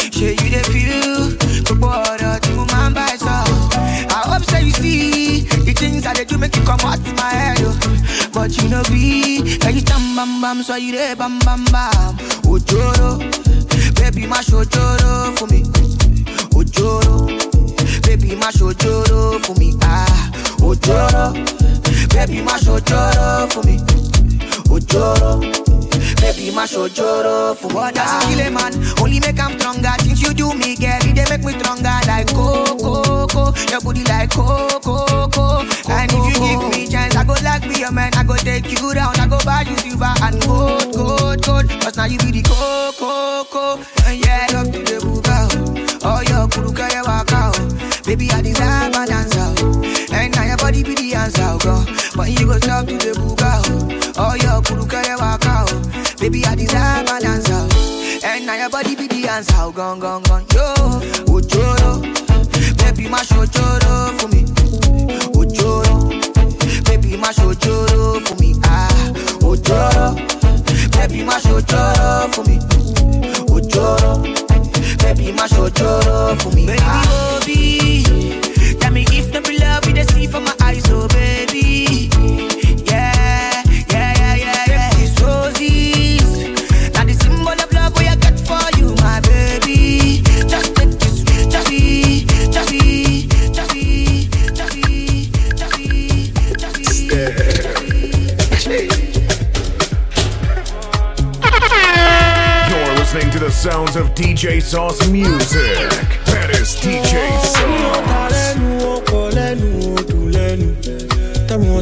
[0.09, 1.37] Share you the feel,
[1.69, 3.29] the border to my by so.
[3.29, 7.13] I hope so you see the things that they do make you come out to
[7.13, 7.59] my head.
[7.61, 8.31] Oh.
[8.33, 12.17] But you know be, can you tam bam bam, so you there bam bam bam.
[12.49, 13.21] Ojoro,
[14.01, 15.63] baby, my ojoro for me.
[16.57, 17.29] Ojoro,
[18.07, 19.75] baby, my ojoro for me.
[19.83, 21.33] Ah, Ojoro,
[22.15, 23.79] baby, my ojoro for me.
[24.69, 25.41] Ojoro,
[26.21, 27.75] baby, my ojoro for me.
[27.75, 28.73] What does kill man?
[29.01, 29.91] Only make I'm stronger.
[30.01, 31.93] Things you do me, girl, they make me stronger.
[32.07, 34.79] Like coco, coco, your booty like coco,
[35.29, 35.61] coco.
[35.89, 38.13] And if you give me chance, I go like be your man.
[38.15, 39.15] I go take you down.
[39.21, 41.69] I go buy you silver and gold, gold, gold.
[41.81, 43.83] Cause now you be the coco, coco.
[44.07, 46.01] And yeah, love to the buga.
[46.09, 47.53] Oh, your kuru kare waka.
[47.55, 48.03] oh.
[48.07, 48.93] Baby, I deserve
[50.83, 51.87] body be the answer, oh, girl.
[52.17, 54.15] But you go stop to the buga.
[54.19, 55.65] Oh, your kuru kare waka.
[55.69, 56.17] oh.
[56.21, 57.53] Baby, I deserve an answer.
[57.55, 58.21] oh.
[58.25, 60.45] And now your body be the answer, oh, gone, gone, gone.
[60.53, 60.75] Yo,
[61.33, 62.03] Ojoro.
[62.79, 64.45] Baby, my shojoro for me.
[65.33, 66.11] Ojoro.
[66.85, 68.55] Baby, my shojoro for me.
[68.65, 70.17] Ah, Ojoro.
[70.93, 72.59] Baby, my shojoro for me.
[73.49, 74.23] Ojoro.
[75.03, 76.67] Baby, my shojoro for me.
[76.67, 77.41] Baby, ah.
[77.41, 77.86] Tell me if
[79.97, 82.11] not be love, you the see from my eyes, oh baby.
[82.85, 84.91] Yeah, yeah, yeah, yeah, yeah.
[84.97, 86.49] These roses,
[86.95, 90.23] now the symbol of love we I got for you, my baby.
[90.49, 95.77] Just take this, just be, just be, just be, just be, just
[96.69, 98.67] just
[102.69, 105.89] You're listening to the sounds of DJ Sauce Music.
[106.27, 108.46] That is DJ Sauce.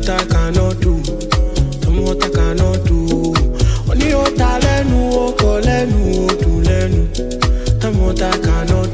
[0.07, 1.03] What I cannot do.
[1.81, 3.33] Tell me what I cannot do.
[3.91, 5.99] Oní ọ̀tá lẹ́nu ọkọ̀ lẹ́nu
[6.29, 7.01] odò lẹ́nu
[7.81, 8.87] tell me what I cannot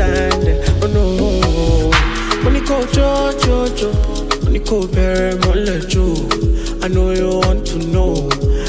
[0.00, 0.62] understanding.
[0.82, 2.42] Oh no.
[2.42, 3.92] Money go cho cho cho,
[4.44, 6.14] Money go bear mole jo.
[6.82, 8.28] I know you want to know.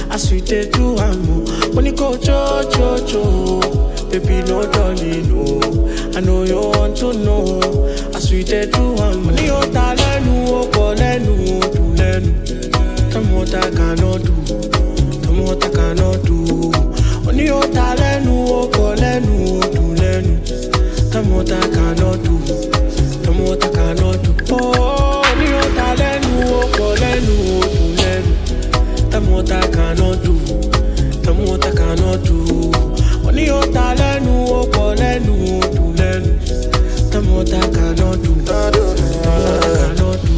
[0.09, 1.45] As we did do amo.
[1.73, 3.59] Money go cho cho cho,
[4.09, 5.59] Baby no dolly no.
[6.15, 7.59] I know you want to know.
[8.15, 9.21] As we did do amo.
[9.21, 13.11] Money o ta lenu o ko lenu o du lenu.
[13.11, 14.76] Come cannot do.
[21.47, 22.39] What I cannot do.
[23.23, 24.35] Tell me what I cannot do.
[24.51, 28.31] Oh, ní ó ta lẹ́nu, ó pọ̀ lẹ́nu, ó dùn lẹ́nu.
[29.11, 30.33] Tell me what I cannot do.
[31.23, 32.37] Tell me what I cannot do.
[33.23, 36.29] Mo ní ó ta lẹ́nu, ó pọ̀ lẹ́nu, ó dùn lẹ́nu.
[37.11, 38.31] Tell me what I cannot do.
[38.47, 40.33] Tell me what I cannot do.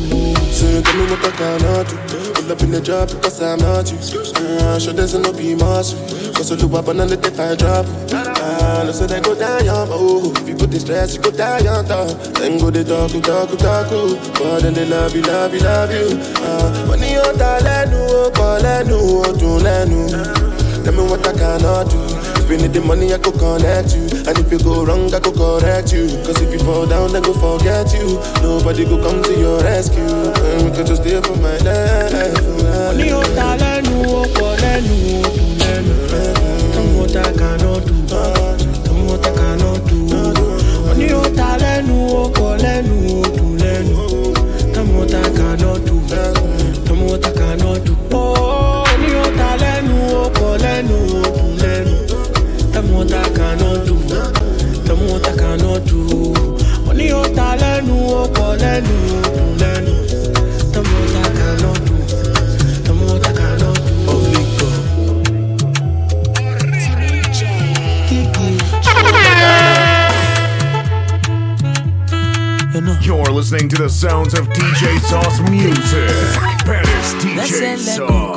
[0.62, 1.96] You tell me what I cannot do.
[2.36, 3.98] Pull up in the job because I'm not you.
[3.98, 5.98] Uh, sure there's no be muscle.
[6.36, 7.86] Cause you look up and let the fire drop.
[8.70, 10.32] Uh, so they go down, young, oh.
[10.38, 12.08] If you put the stress, you go down, young, talk.
[12.38, 13.90] Then go the talk, talk, talk,
[14.38, 16.08] But then they love you, love you, love you.
[16.90, 20.00] When you ta lẹ́nu, ó pọ̀ lẹ́nu, ó dùn lẹ́nu.
[20.84, 21.98] Tell me what I cannot do.
[22.42, 24.06] If you need the money, I go connect you.
[24.28, 26.06] And if you go wrong, I go correct you.
[26.26, 28.22] Cause if you fall down, then go forget you.
[28.46, 30.06] Nobody go come to your rescue.
[30.06, 32.38] And we can just stay for my life.
[32.46, 34.94] Mo ní ó ta lẹ́nu, ó pọ̀ lẹ́nu,
[35.26, 35.94] ó dùn lẹ́nu.
[36.74, 38.49] Tell me what I cannot do.
[41.00, 43.98] Ní ó ta lẹ́nu, ó pọ̀ lẹ́nu, ó dùn lẹ́nu.
[44.74, 45.96] Do.
[46.86, 47.94] Tell me what I cannot do.
[48.14, 51.96] Oh, mo ní ó ta lẹ́nu, ó pọ̀ lẹ́nu, ó dùn lẹ́nu.
[53.38, 53.96] Cannot do.
[54.86, 56.00] Tell me what I cannot do.
[56.86, 58.09] Mo ní ó ta lẹ́nu, ó
[73.60, 75.76] listening to the sounds of DJ Sauce Music.
[76.66, 78.29] Paris DJ Sauce.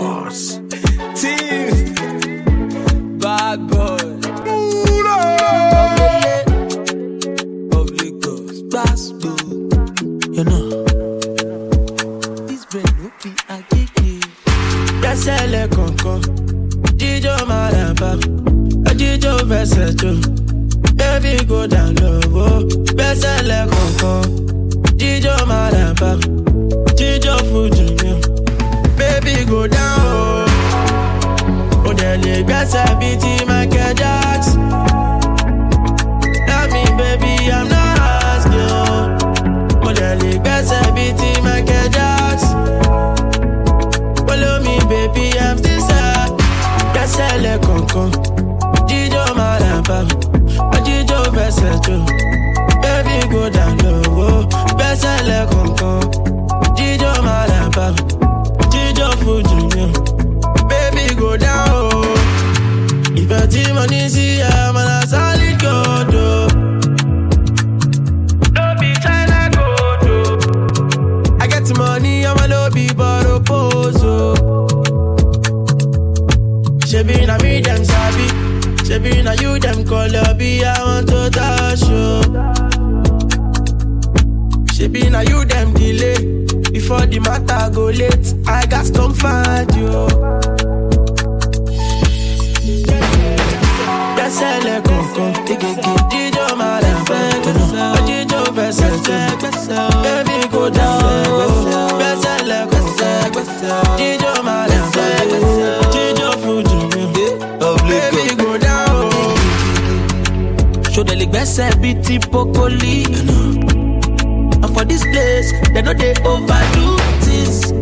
[115.42, 117.72] This place, they know they overdo things.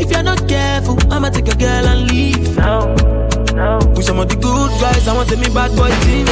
[0.00, 2.56] If you're not careful, I'ma take your girl and leave.
[2.56, 2.94] No,
[3.54, 3.78] no.
[3.96, 6.26] With some of the good guys, I want to me bad boy team.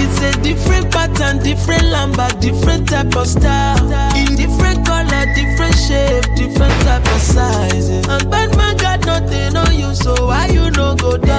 [0.00, 3.76] It's a different pattern, different lamba, different type of style.
[4.16, 7.88] In different color, different shape, different type of size.
[7.90, 11.36] And bad man got nothing on you, so why you no go dance?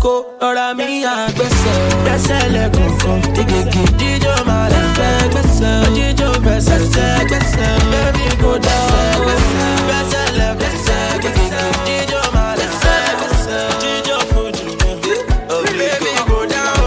[0.00, 1.78] Go, ọ̀rọ̀ mi àgbẹ̀sẹ̀.
[2.04, 3.20] Gbẹ́sẹ̀lẹ̀ kọ̀ọ̀kan,
[4.00, 4.34] jíjó
[7.80, 9.20] baby go down,
[16.28, 16.80] go down.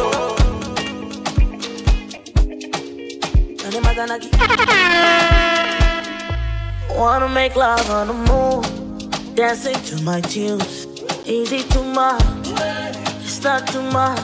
[6.97, 8.61] Wanna make love on the moon,
[9.35, 10.87] dancing to my tunes.
[11.25, 12.23] Easy too much,
[13.23, 14.19] it's not too much.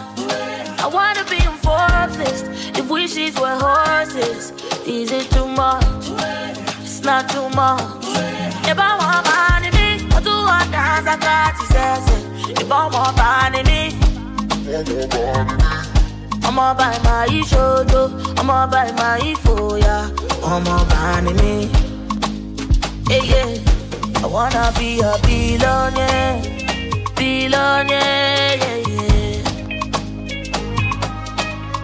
[0.82, 4.54] I wanna be informed if wishes were horses.
[4.86, 5.84] Easy too much,
[6.82, 8.06] It's not too much.
[8.72, 13.18] If I want money, me, I do one dance, I got to if I want
[13.18, 13.82] money, me,
[16.44, 18.06] I'ma buy my shoulder,
[18.40, 19.98] I'ma buy my foya,
[20.44, 21.70] I'ma buy me.
[23.10, 24.24] Yeah, yeah.
[24.24, 26.42] I wanna be a billionaire,
[27.16, 28.79] billionaire, yeah.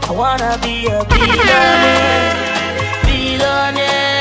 [0.07, 2.35] I wanna be a billionaire,
[3.05, 4.14] billionaire,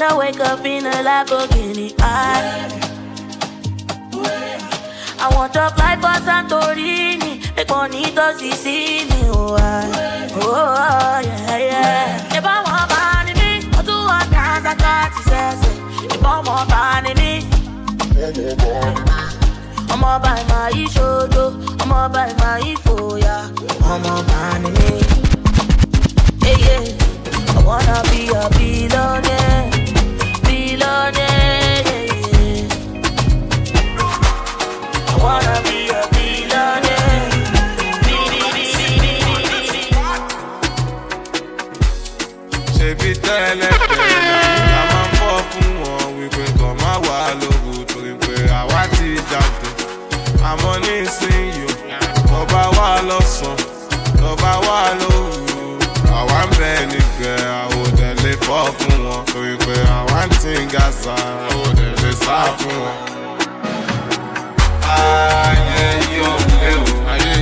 [0.00, 1.94] wanna wake up in a Lamborghini.
[2.00, 2.68] I
[5.18, 9.06] I want to fly for Santorini, make to Sicily.
[9.32, 12.38] Oh, I, oh, yeah, yeah.
[12.38, 15.52] If I want money, me, I do want dance, I got to say,
[16.06, 17.32] if I want money, me.
[19.90, 23.36] I'ma buy my shoulder, I'ma buy my foya,
[23.84, 24.88] I'ma buy me.
[26.42, 27.56] Yeah, yeah.
[27.56, 29.79] I wanna be a billionaire,
[30.80, 32.68] billionaire, yeah, yeah.
[35.08, 37.28] I wanna be a billionaire.
[42.76, 44.38] ṣebí tẹ́lẹ̀ tẹ́lẹ̀
[44.78, 47.74] a máa ń fọ́ fún wọn wípé kàn má wà lóru
[48.60, 49.72] àwa ti jàǹtẹ̀
[50.50, 50.74] àmọ́
[58.50, 61.14] lè fọ́ fún wọn torí pé àwa ń tí ń ga sa
[61.48, 62.96] àwòdẹ̀ lè sá fún wọn.
[64.94, 65.86] ayé
[66.18, 67.34] yóò lé o ayé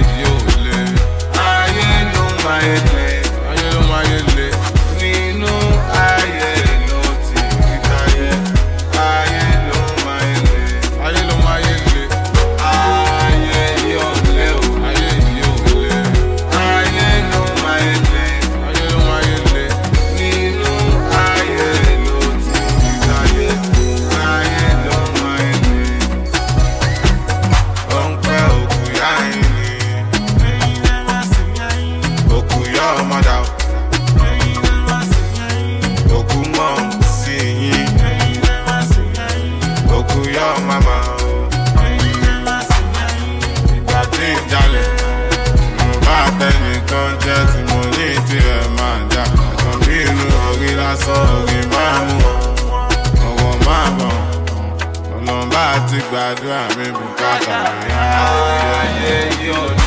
[0.64, 0.78] lé
[1.50, 2.97] ayé ló máa ń lé
[56.34, 59.77] gbàdúrà mi bùkátà mi.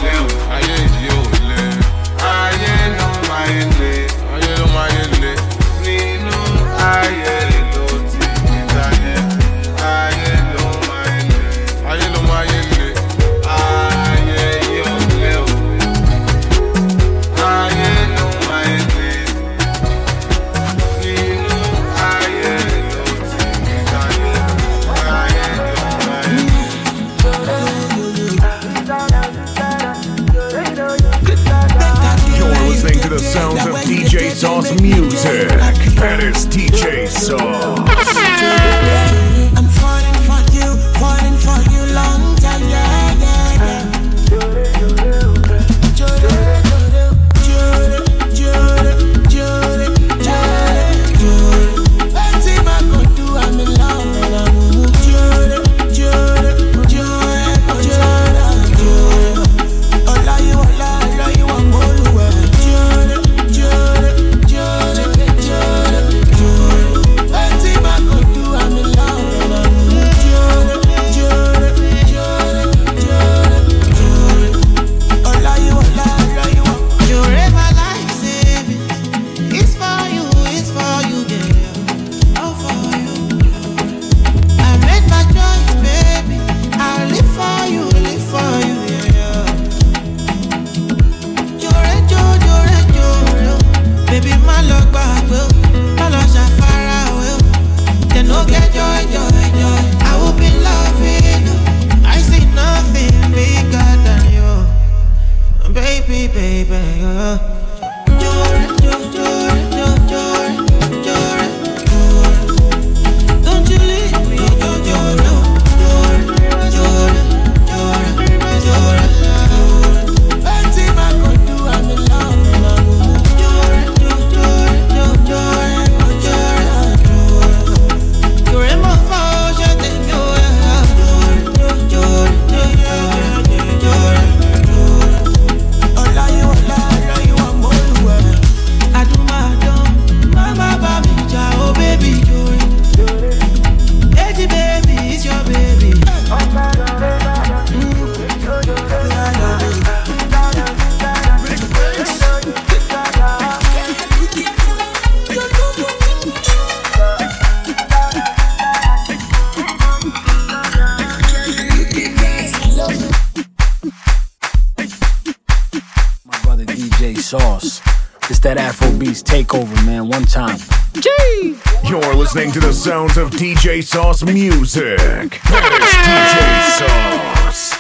[168.54, 170.58] that Afrobeats takeover, man, one time.
[170.93, 171.56] Gee!
[171.88, 174.97] You're listening to the sounds of DJ Sauce music.
[175.32, 176.41] DJ
[176.78, 177.78] Sauce.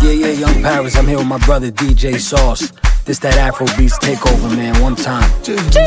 [0.00, 2.72] Yeah, yeah, young Paris, I'm here with my brother DJ Sauce.
[3.04, 5.28] This that Afrobeats takeover, man, one time.
[5.42, 5.78] Jeez.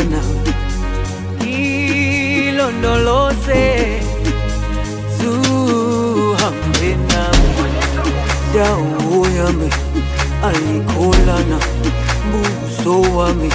[0.00, 0.20] sana.
[2.40, 3.62] Ilondoloze
[5.18, 7.52] zuhambe nami
[8.54, 9.68] dawo yami
[10.48, 11.58] ayikholana
[12.30, 13.50] buso wami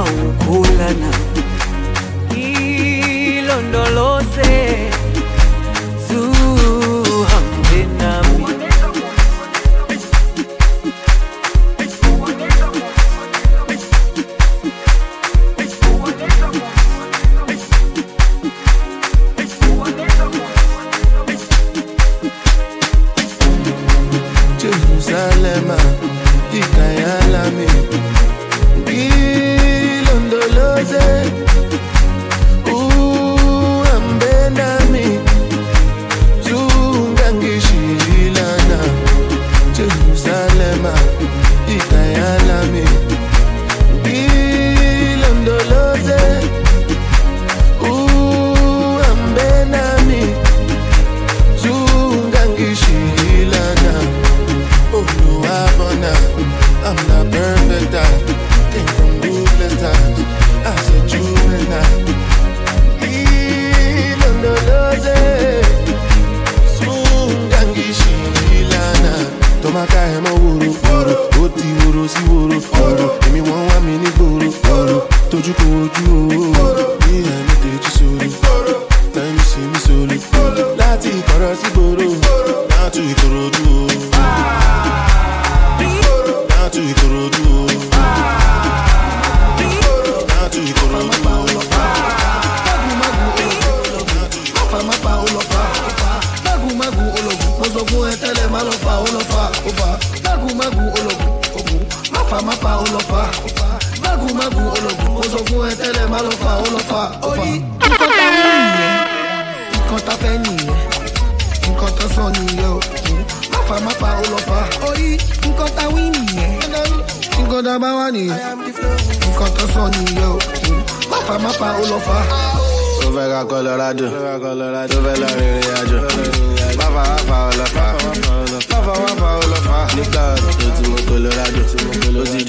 [0.00, 1.10] awukholana
[2.36, 4.50] ilondoloze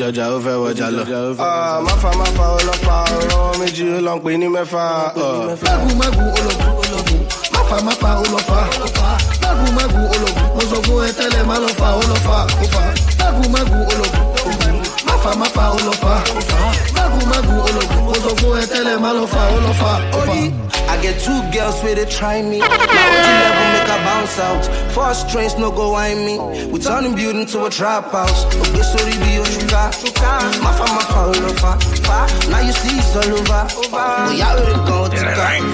[0.04, 1.04] jọjà ó fẹ́ wọjà lọ.
[1.86, 4.84] máfa ah, máfa ọlọ́pàá ọlọ́wọ́ méjì ó lọ pè ní mẹ́fà.
[5.66, 6.00] mágùn ah.
[6.02, 7.22] mágùn ológun ológun.
[7.54, 8.64] Máfa máfa olọ́pàá
[9.44, 10.46] mágùn mágùn ológun.
[10.56, 12.42] Mo sọ fún ẹ tẹ́lẹ̀ má lọ fa olọ́pàá
[13.20, 14.76] mágùn mágùn ológun.
[15.08, 16.16] Máfa máfa olọ́pàá
[16.96, 18.02] mágùn mágùn ológun.
[18.08, 19.96] Mo sọ fún ẹ tẹ́lẹ̀ má lọ fa olọ́pàá
[21.04, 22.60] get two girls with it, try me.
[22.60, 24.64] Now would you never make a bounce out?
[24.96, 26.40] Four strings, no go whine me.
[26.72, 28.48] We turn the building to a trap house.
[28.48, 29.92] Okay, sorry, be your sugar.
[30.64, 31.76] My fa, my fa, oh, all over.
[32.50, 33.68] Now you see it's all over.
[33.92, 35.20] Oh, yeah, we didn't go to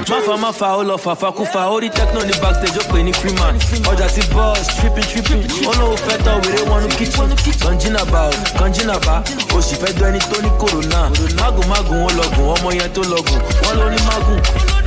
[0.10, 1.16] My fa, my fa, all over.
[1.16, 3.54] Fa, kufa, all the techno, the backstage, oh, up any free man.
[3.86, 5.46] All that the boss, tripping, tripping.
[5.70, 7.30] Oh no, feta, we don't want to kitchen.
[7.62, 9.22] Kanjina ba, kanjina ba.
[9.54, 11.14] Oh, she fed any Tony Corona.
[11.38, 13.40] Magun, magun, ó lọ́gùn, ọmọ yẹn tó lọ́gùn.
[13.62, 14.79] Wọ́n lórí magun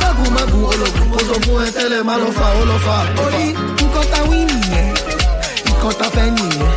[0.00, 2.96] mágùn mágùn ó lọgùn mo sọ fún ẹ tẹ́lẹ̀ má lọ fa ó lọ fa.
[3.26, 3.44] orí
[3.78, 4.88] nǹkan ta wí nìyẹn.
[6.14, 6.72] Fẹ́ nìyẹn.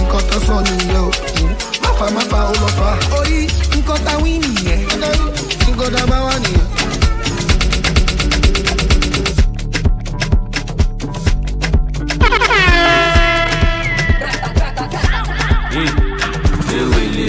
[0.00, 1.10] Nǹkan sọ nìyẹn o.
[1.82, 2.88] Máfa máfa ó lọ fa.
[3.18, 3.38] orí
[3.76, 4.80] nǹkan ta wí nìyẹn
[5.68, 5.88] nǹkan
[6.44, 6.83] nìyẹn.
[16.78, 17.28] Ewele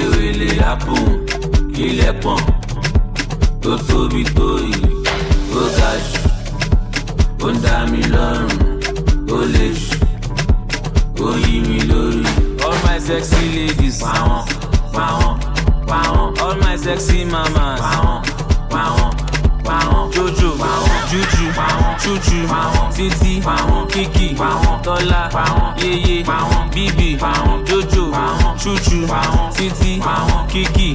[0.00, 1.06] ewele apun
[1.74, 2.40] kílẹ̀ pọ̀n.
[3.62, 4.90] Tó tóbi tó yìí
[5.60, 6.22] ó ga jù
[7.46, 8.54] ó ń dá mi lọ́rùn
[9.36, 9.66] ó lè
[11.16, 12.24] jù ó yí mi lórí.
[12.66, 14.42] all my sexy ladies pàwọn
[14.94, 15.34] pàwọn
[15.88, 17.80] pàwọn all my sexy mamas.
[17.82, 18.18] Pàwọn
[18.72, 19.10] pàwọn
[20.14, 20.56] jojo
[21.10, 21.46] juju
[22.02, 22.38] chuchu
[23.44, 24.34] pàwọn kiki
[24.84, 25.30] tọ́lá
[25.82, 26.24] yeye
[26.74, 27.16] bíbí
[27.68, 28.12] jojo
[28.58, 30.94] chuchu pàwọn kiki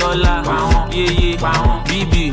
[0.00, 0.42] tọ́lá
[0.92, 1.36] yeye
[1.88, 2.32] bíbí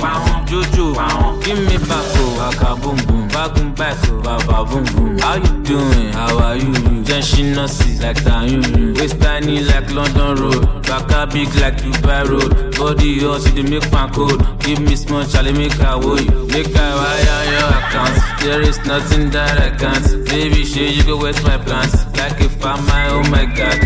[0.49, 0.93] jojo.
[0.95, 5.63] Pàwọn give me back o waka boom boom bagun back o baba boom how you
[5.63, 6.11] doing?
[6.13, 6.71] How are you?
[7.07, 8.95] Jẹ́ ṣínà sí like tayun.
[8.97, 12.51] Waist tiny like london road baka big like dubai road.
[12.77, 16.47] Body hot you dey make pan cold give me small chale make i wo you?
[16.53, 20.25] Make i wire your account there is nothing that i can't.
[20.29, 21.93] Baby shit, you go waste my plans.
[22.17, 23.79] like a farmer oh my god.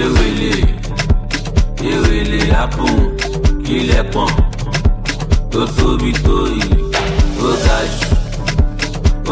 [0.00, 0.52] Ewele
[1.90, 2.98] ewele apun
[3.64, 4.32] kílẹ̀ pọ̀n
[5.52, 6.78] tó tóbi tó yìí
[7.48, 8.10] ó ga jù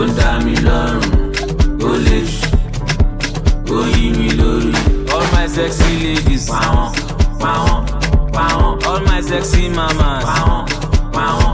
[0.01, 1.07] ó dá mi lọ́rùn.
[1.89, 2.19] Ó lè
[3.67, 4.73] jù ó yí mi lórí.
[5.15, 6.45] all my sexy ladies.
[6.51, 6.89] Pàwọn
[7.43, 7.81] pàwọn
[8.37, 10.25] pàwọn all my sexy mamas.
[10.29, 10.63] Pàwọn
[11.17, 11.53] pàwọn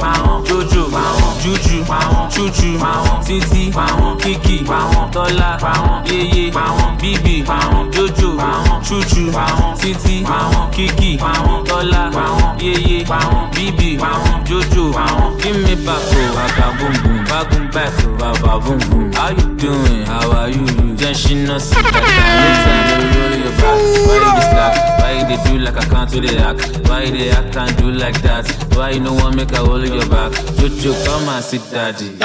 [0.00, 7.42] jojo pàwọn juju pàwọn chuchu pàwọn títí pàwọn kiki pàwọn tọ́lá pàwọn yeye pàwọn bíbí
[7.46, 14.44] pàwọn jojo pàwọn chuchu pàwọn títí pàwọn kiki pàwọn tọ́lá pàwọn yeye pàwọn bíbí pàwọn
[14.48, 19.12] jojo pàwọn give me back o waka boom boom bagun back o baba boom boom
[19.12, 20.64] how you doing how are you
[20.98, 22.00] jẹ́ ṣínà sí kàkà
[22.40, 24.95] later lórí lórí your back why you
[25.28, 26.88] dey why do like I can't do the act.
[26.88, 28.44] Why you dey act and do like that?
[28.76, 30.32] Why you no wan make I hold your back?
[30.58, 32.16] Jojo come and sit daddy.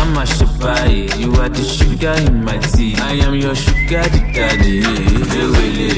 [0.00, 2.94] I'm a shabby, you are the sugar in my tea.
[2.96, 4.02] I am your sugar
[4.32, 4.80] daddy.
[5.38, 5.90] Ewele,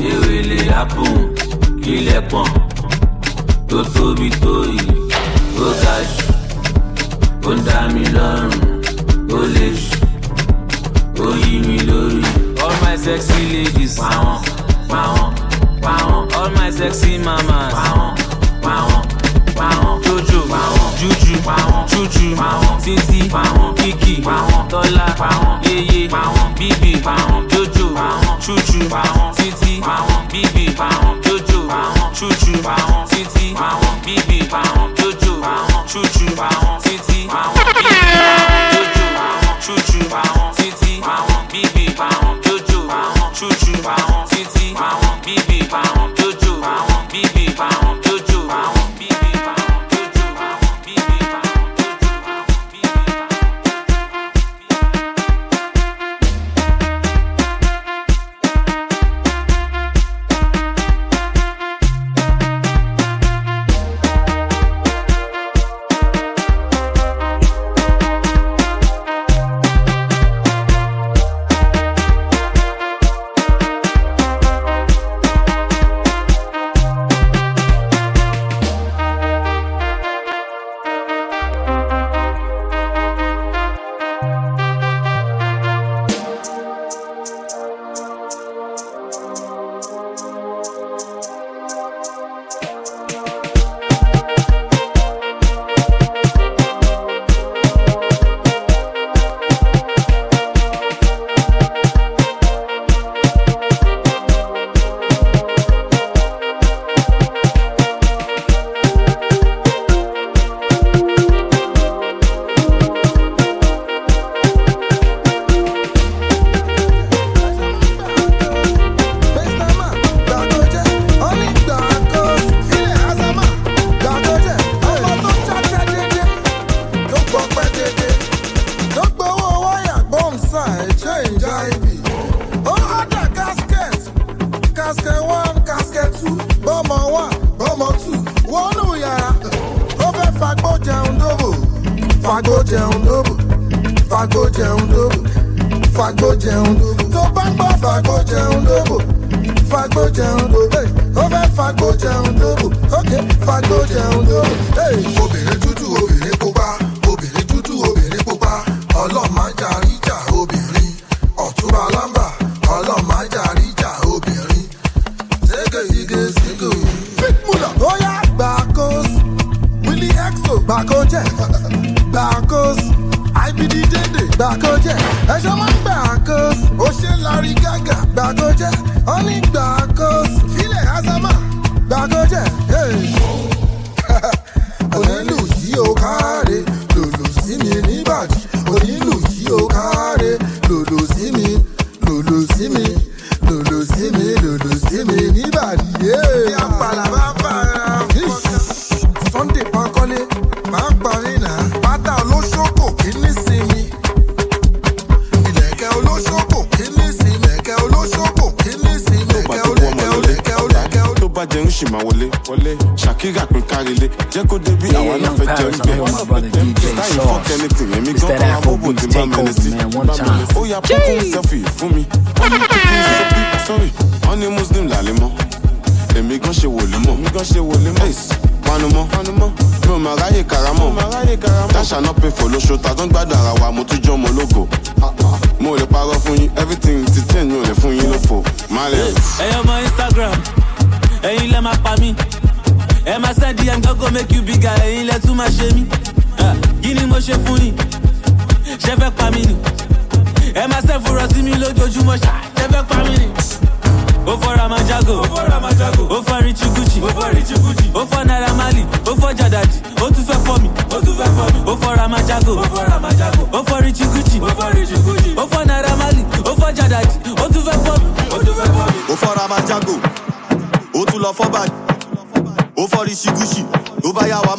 [0.00, 1.34] ewele apun,
[1.82, 2.50] kílẹ̀ pọ̀n,
[3.68, 4.94] tó tóbi tó yìí,
[5.64, 6.26] ó ga jù,
[7.48, 8.54] ó ń dá mi lọ́rùn,
[9.36, 9.96] ó lè jù,
[11.24, 12.22] ó yí mi lórí.
[12.62, 14.38] All my sexy ladies, pàwọn,
[14.92, 17.74] All my sexy mamas,
[18.62, 19.10] pàwọn.
[20.04, 20.40] Jojo,
[21.00, 21.34] juju,
[22.84, 24.14] títí, pàwọn, kiki,
[24.70, 25.06] tọ́lá,
[25.64, 26.08] yeye,
[26.58, 26.92] bíbí,
[27.50, 27.86] jojo,
[29.36, 30.66] títí, pàwọn, bíbí,
[31.24, 31.60] jojo,
[33.10, 34.38] títí, pàwọn, bíbí,
[34.98, 35.36] jojo,
[36.84, 37.96] títí, pàwọn, bíbí,
[39.66, 39.86] jojo,
[40.56, 41.84] títí, pàwọn, bíbí,
[42.56, 43.64] jojo,
[44.30, 45.58] títí, pàwọn, bíbí,
[46.18, 46.60] jojo,
[47.12, 47.44] bíbí,
[48.04, 48.79] jojo,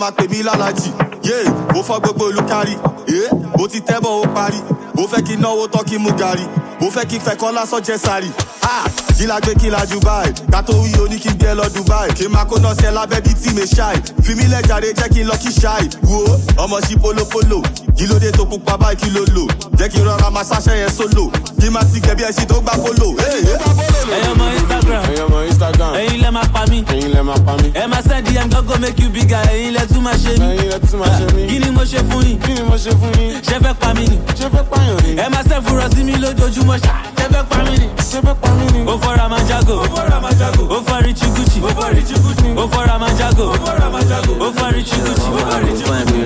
[0.02, 0.90] máa pè mí lálàjì.
[1.24, 1.38] Yé
[1.78, 2.76] ó fọ́ gbogbo ìlú kárí.
[3.62, 4.58] Ó ti tẹ́bọ̀ ó parí.
[4.98, 6.46] Ó fẹ́ kí náwó tán kí mú gàrí.
[6.82, 8.30] Ó fẹ́ kí fẹ́kọ́ lásán jẹ́ sáré
[9.18, 9.86] kí la gbé kí la
[10.82, 12.10] wí o ní kí n gbé lọ dubai.
[12.18, 13.98] Kí n máa kó náà sí ẹ lábẹ́ bíi tí mi ṣáì.
[14.24, 15.86] Fi mí lẹ́jàre jẹ́ kí n lọ kí ṣáì.
[16.10, 16.26] Wo
[16.58, 17.62] ọmọ sí polopolo
[18.02, 19.46] kí ló dé tó pupa báyìí kí ló lò?
[19.78, 21.30] Jẹ́ kí rọra máa ṣáṣẹ́ yẹn sólò
[21.62, 23.14] kí n máa ti gẹ̀bí ẹṣin tó gbá polo.
[23.14, 23.62] ẹyọ
[24.34, 25.04] ọmọ instagram.
[25.14, 25.94] Ẹyọ ọmọ instagram.
[25.96, 26.84] Ẹyin lẹ máa pa mí.
[26.90, 27.70] Ẹyin lẹ máa pa mí.
[27.78, 29.38] ẹ máa send dm gọ́gọ́ make you bigger.
[29.54, 30.46] Ẹyin lẹ tún máa ṣe mí.
[30.50, 31.48] Ẹyin lẹ tún máa ṣe mí.
[31.48, 32.38] kí ni mo ṣe fún yín?
[32.42, 33.38] Kí ni mo ṣe fún yín.
[33.42, 34.18] ṣe fẹ́ pa mí ni?
[34.40, 35.22] Ṣe fẹ́ pààyàn ni.
[35.22, 36.94] ẹ máa send fúnra sí mi lójoojúmọ́ ṣá.
[36.98, 37.01] ṣe
[37.42, 38.80] fẹ́ pa mí ni ṣe fẹ́ pa mí ni.
[38.92, 43.44] ó fọ́ra máa jágò ó fọ́ richie gucci ó fọ́ra máa jágò
[44.46, 45.28] ó fọ́ richie gucci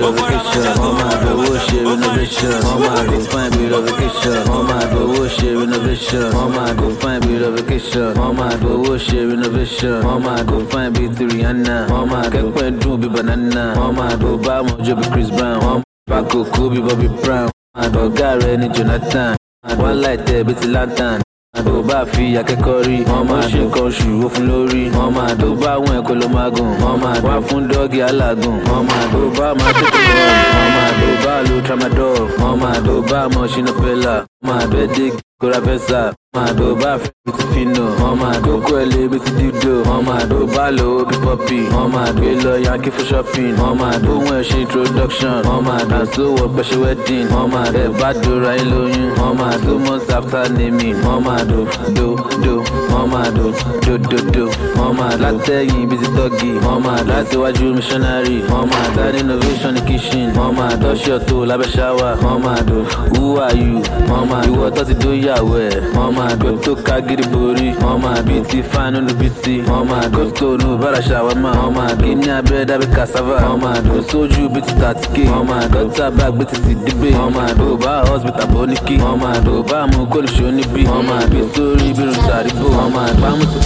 [0.06, 2.58] ó fọ́ra máa jágò Wọ́n máa fowó ṣe renovation.
[2.66, 4.38] Wọ́n máa go fine bí relocation.
[4.50, 6.28] Wọ́n máa fowó ṣe renovation.
[6.36, 8.08] Wọ́n máa go fine bí relocation.
[8.18, 9.96] Wọ́n máa fowó ṣe renovation.
[10.06, 11.76] Wọ́n máa go fine bí ti Rihanna.
[11.92, 13.64] Wọ́n máa kẹ́pẹ́ dùn bí banana.
[13.78, 15.58] Wọ́n máa tó bá wọn jó bí Chris Brown.
[15.64, 15.80] Wọ́n
[16.10, 17.48] máa kókó bí Bobby Brown.
[17.48, 19.35] Wọ́n máa dọ̀gá rẹ̀ ní Jonathan.
[19.78, 21.20] Wọ́n láì tẹ̀ bí ti lantern
[21.66, 24.82] tó bá fi akẹ́kọ̀ọ́ rí wọ́n máa ṣe nǹkan oṣù ó fún lórí.
[24.96, 26.70] Wọ́n máa tó bá àwọn ẹ̀kọ́ ló máa gùn.
[26.82, 28.56] Wọ́n máa wá fún dọ́ọ̀gì alágùn.
[28.68, 30.26] Wọ́n máa tó bá máa tètè lọ
[30.56, 32.18] wọ́n máa tó bá lo tramadol.
[32.40, 34.14] Wọ́n máa tó bá mọ̀ ṣínú pẹ́lá
[34.44, 35.06] wọ́n máa tó dé
[35.40, 36.00] kóra fẹ́sà.
[36.10, 39.72] wọ́n máa tó bá fi ti fino wọ́n máa tó kó ẹlẹ́ bí ti dídò
[39.88, 43.74] wọ́n máa tó bá lo bí pọ́pì wọ́n máa tó lọ yankee for shopping wọ́n
[43.80, 47.88] máa tó wọ́n ṣe introduction wọ́n máa tó so wọ pẹ̀ṣẹ̀ wedding wọ́n máa tẹ̀
[48.00, 51.58] bá dora ẹ̀ lóyún wọ́n máa tó months after naming wọ́n máa do
[51.96, 52.06] do
[52.44, 52.54] do
[52.92, 53.44] wọ́n máa do
[53.86, 54.44] do do do
[54.78, 59.72] wọ́n máa látẹ̀yìn bí ti tọ́gì wọ́n máa láti wájú missionary wọ́n máa ta innovation
[59.76, 62.78] ní kitchen wọ́n máa dọ́ṣọ̀ tó lábẹ́ ṣáwà wọ́n máa do
[63.12, 63.78] who are you
[64.10, 67.70] wọ́n máa ìwọ tó ti dó yàwó ẹ̀ wọ́n máa do tó ká gidi borí
[67.80, 71.72] wọ́n máa bí ti fáánù ní bí ti wọ́n máa do stone bára ṣàwámà wọ́n
[71.76, 75.66] máa do kíní abẹ́rẹ́ dábí cassava wọ́n máa do sójú bí ti tàtíkè wọ́n máa
[75.72, 78.94] do tá bá gbé ti ti dígbé wọ́n máa do bá hospital bó ní kí
[79.04, 82.90] wọ́n máa do bá mú kólùṣó níbí wọ́n máa do sórí bí irun tàríbò wọ́n
[82.96, 83.60] máa bá mú tó.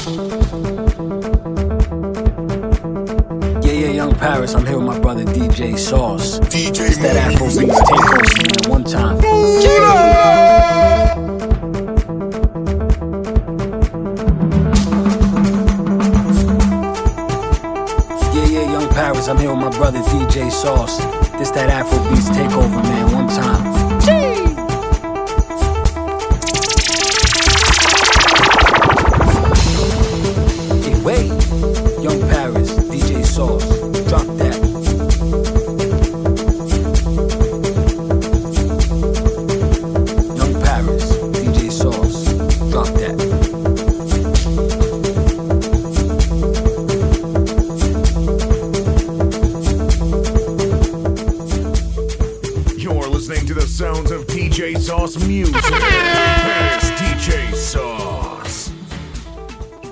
[3.65, 4.55] Yeah, yeah, Young Paris.
[4.55, 6.41] I'm here with my brother DJ Sauce.
[6.53, 8.71] DJ it's that Afro Beats takeover, man.
[8.75, 9.17] One time.
[18.91, 19.29] Paris.
[19.29, 20.99] I'm here with my brother DJ Sauce.
[21.39, 23.13] This that Afro Beats takeover, man.
[23.13, 23.70] One time.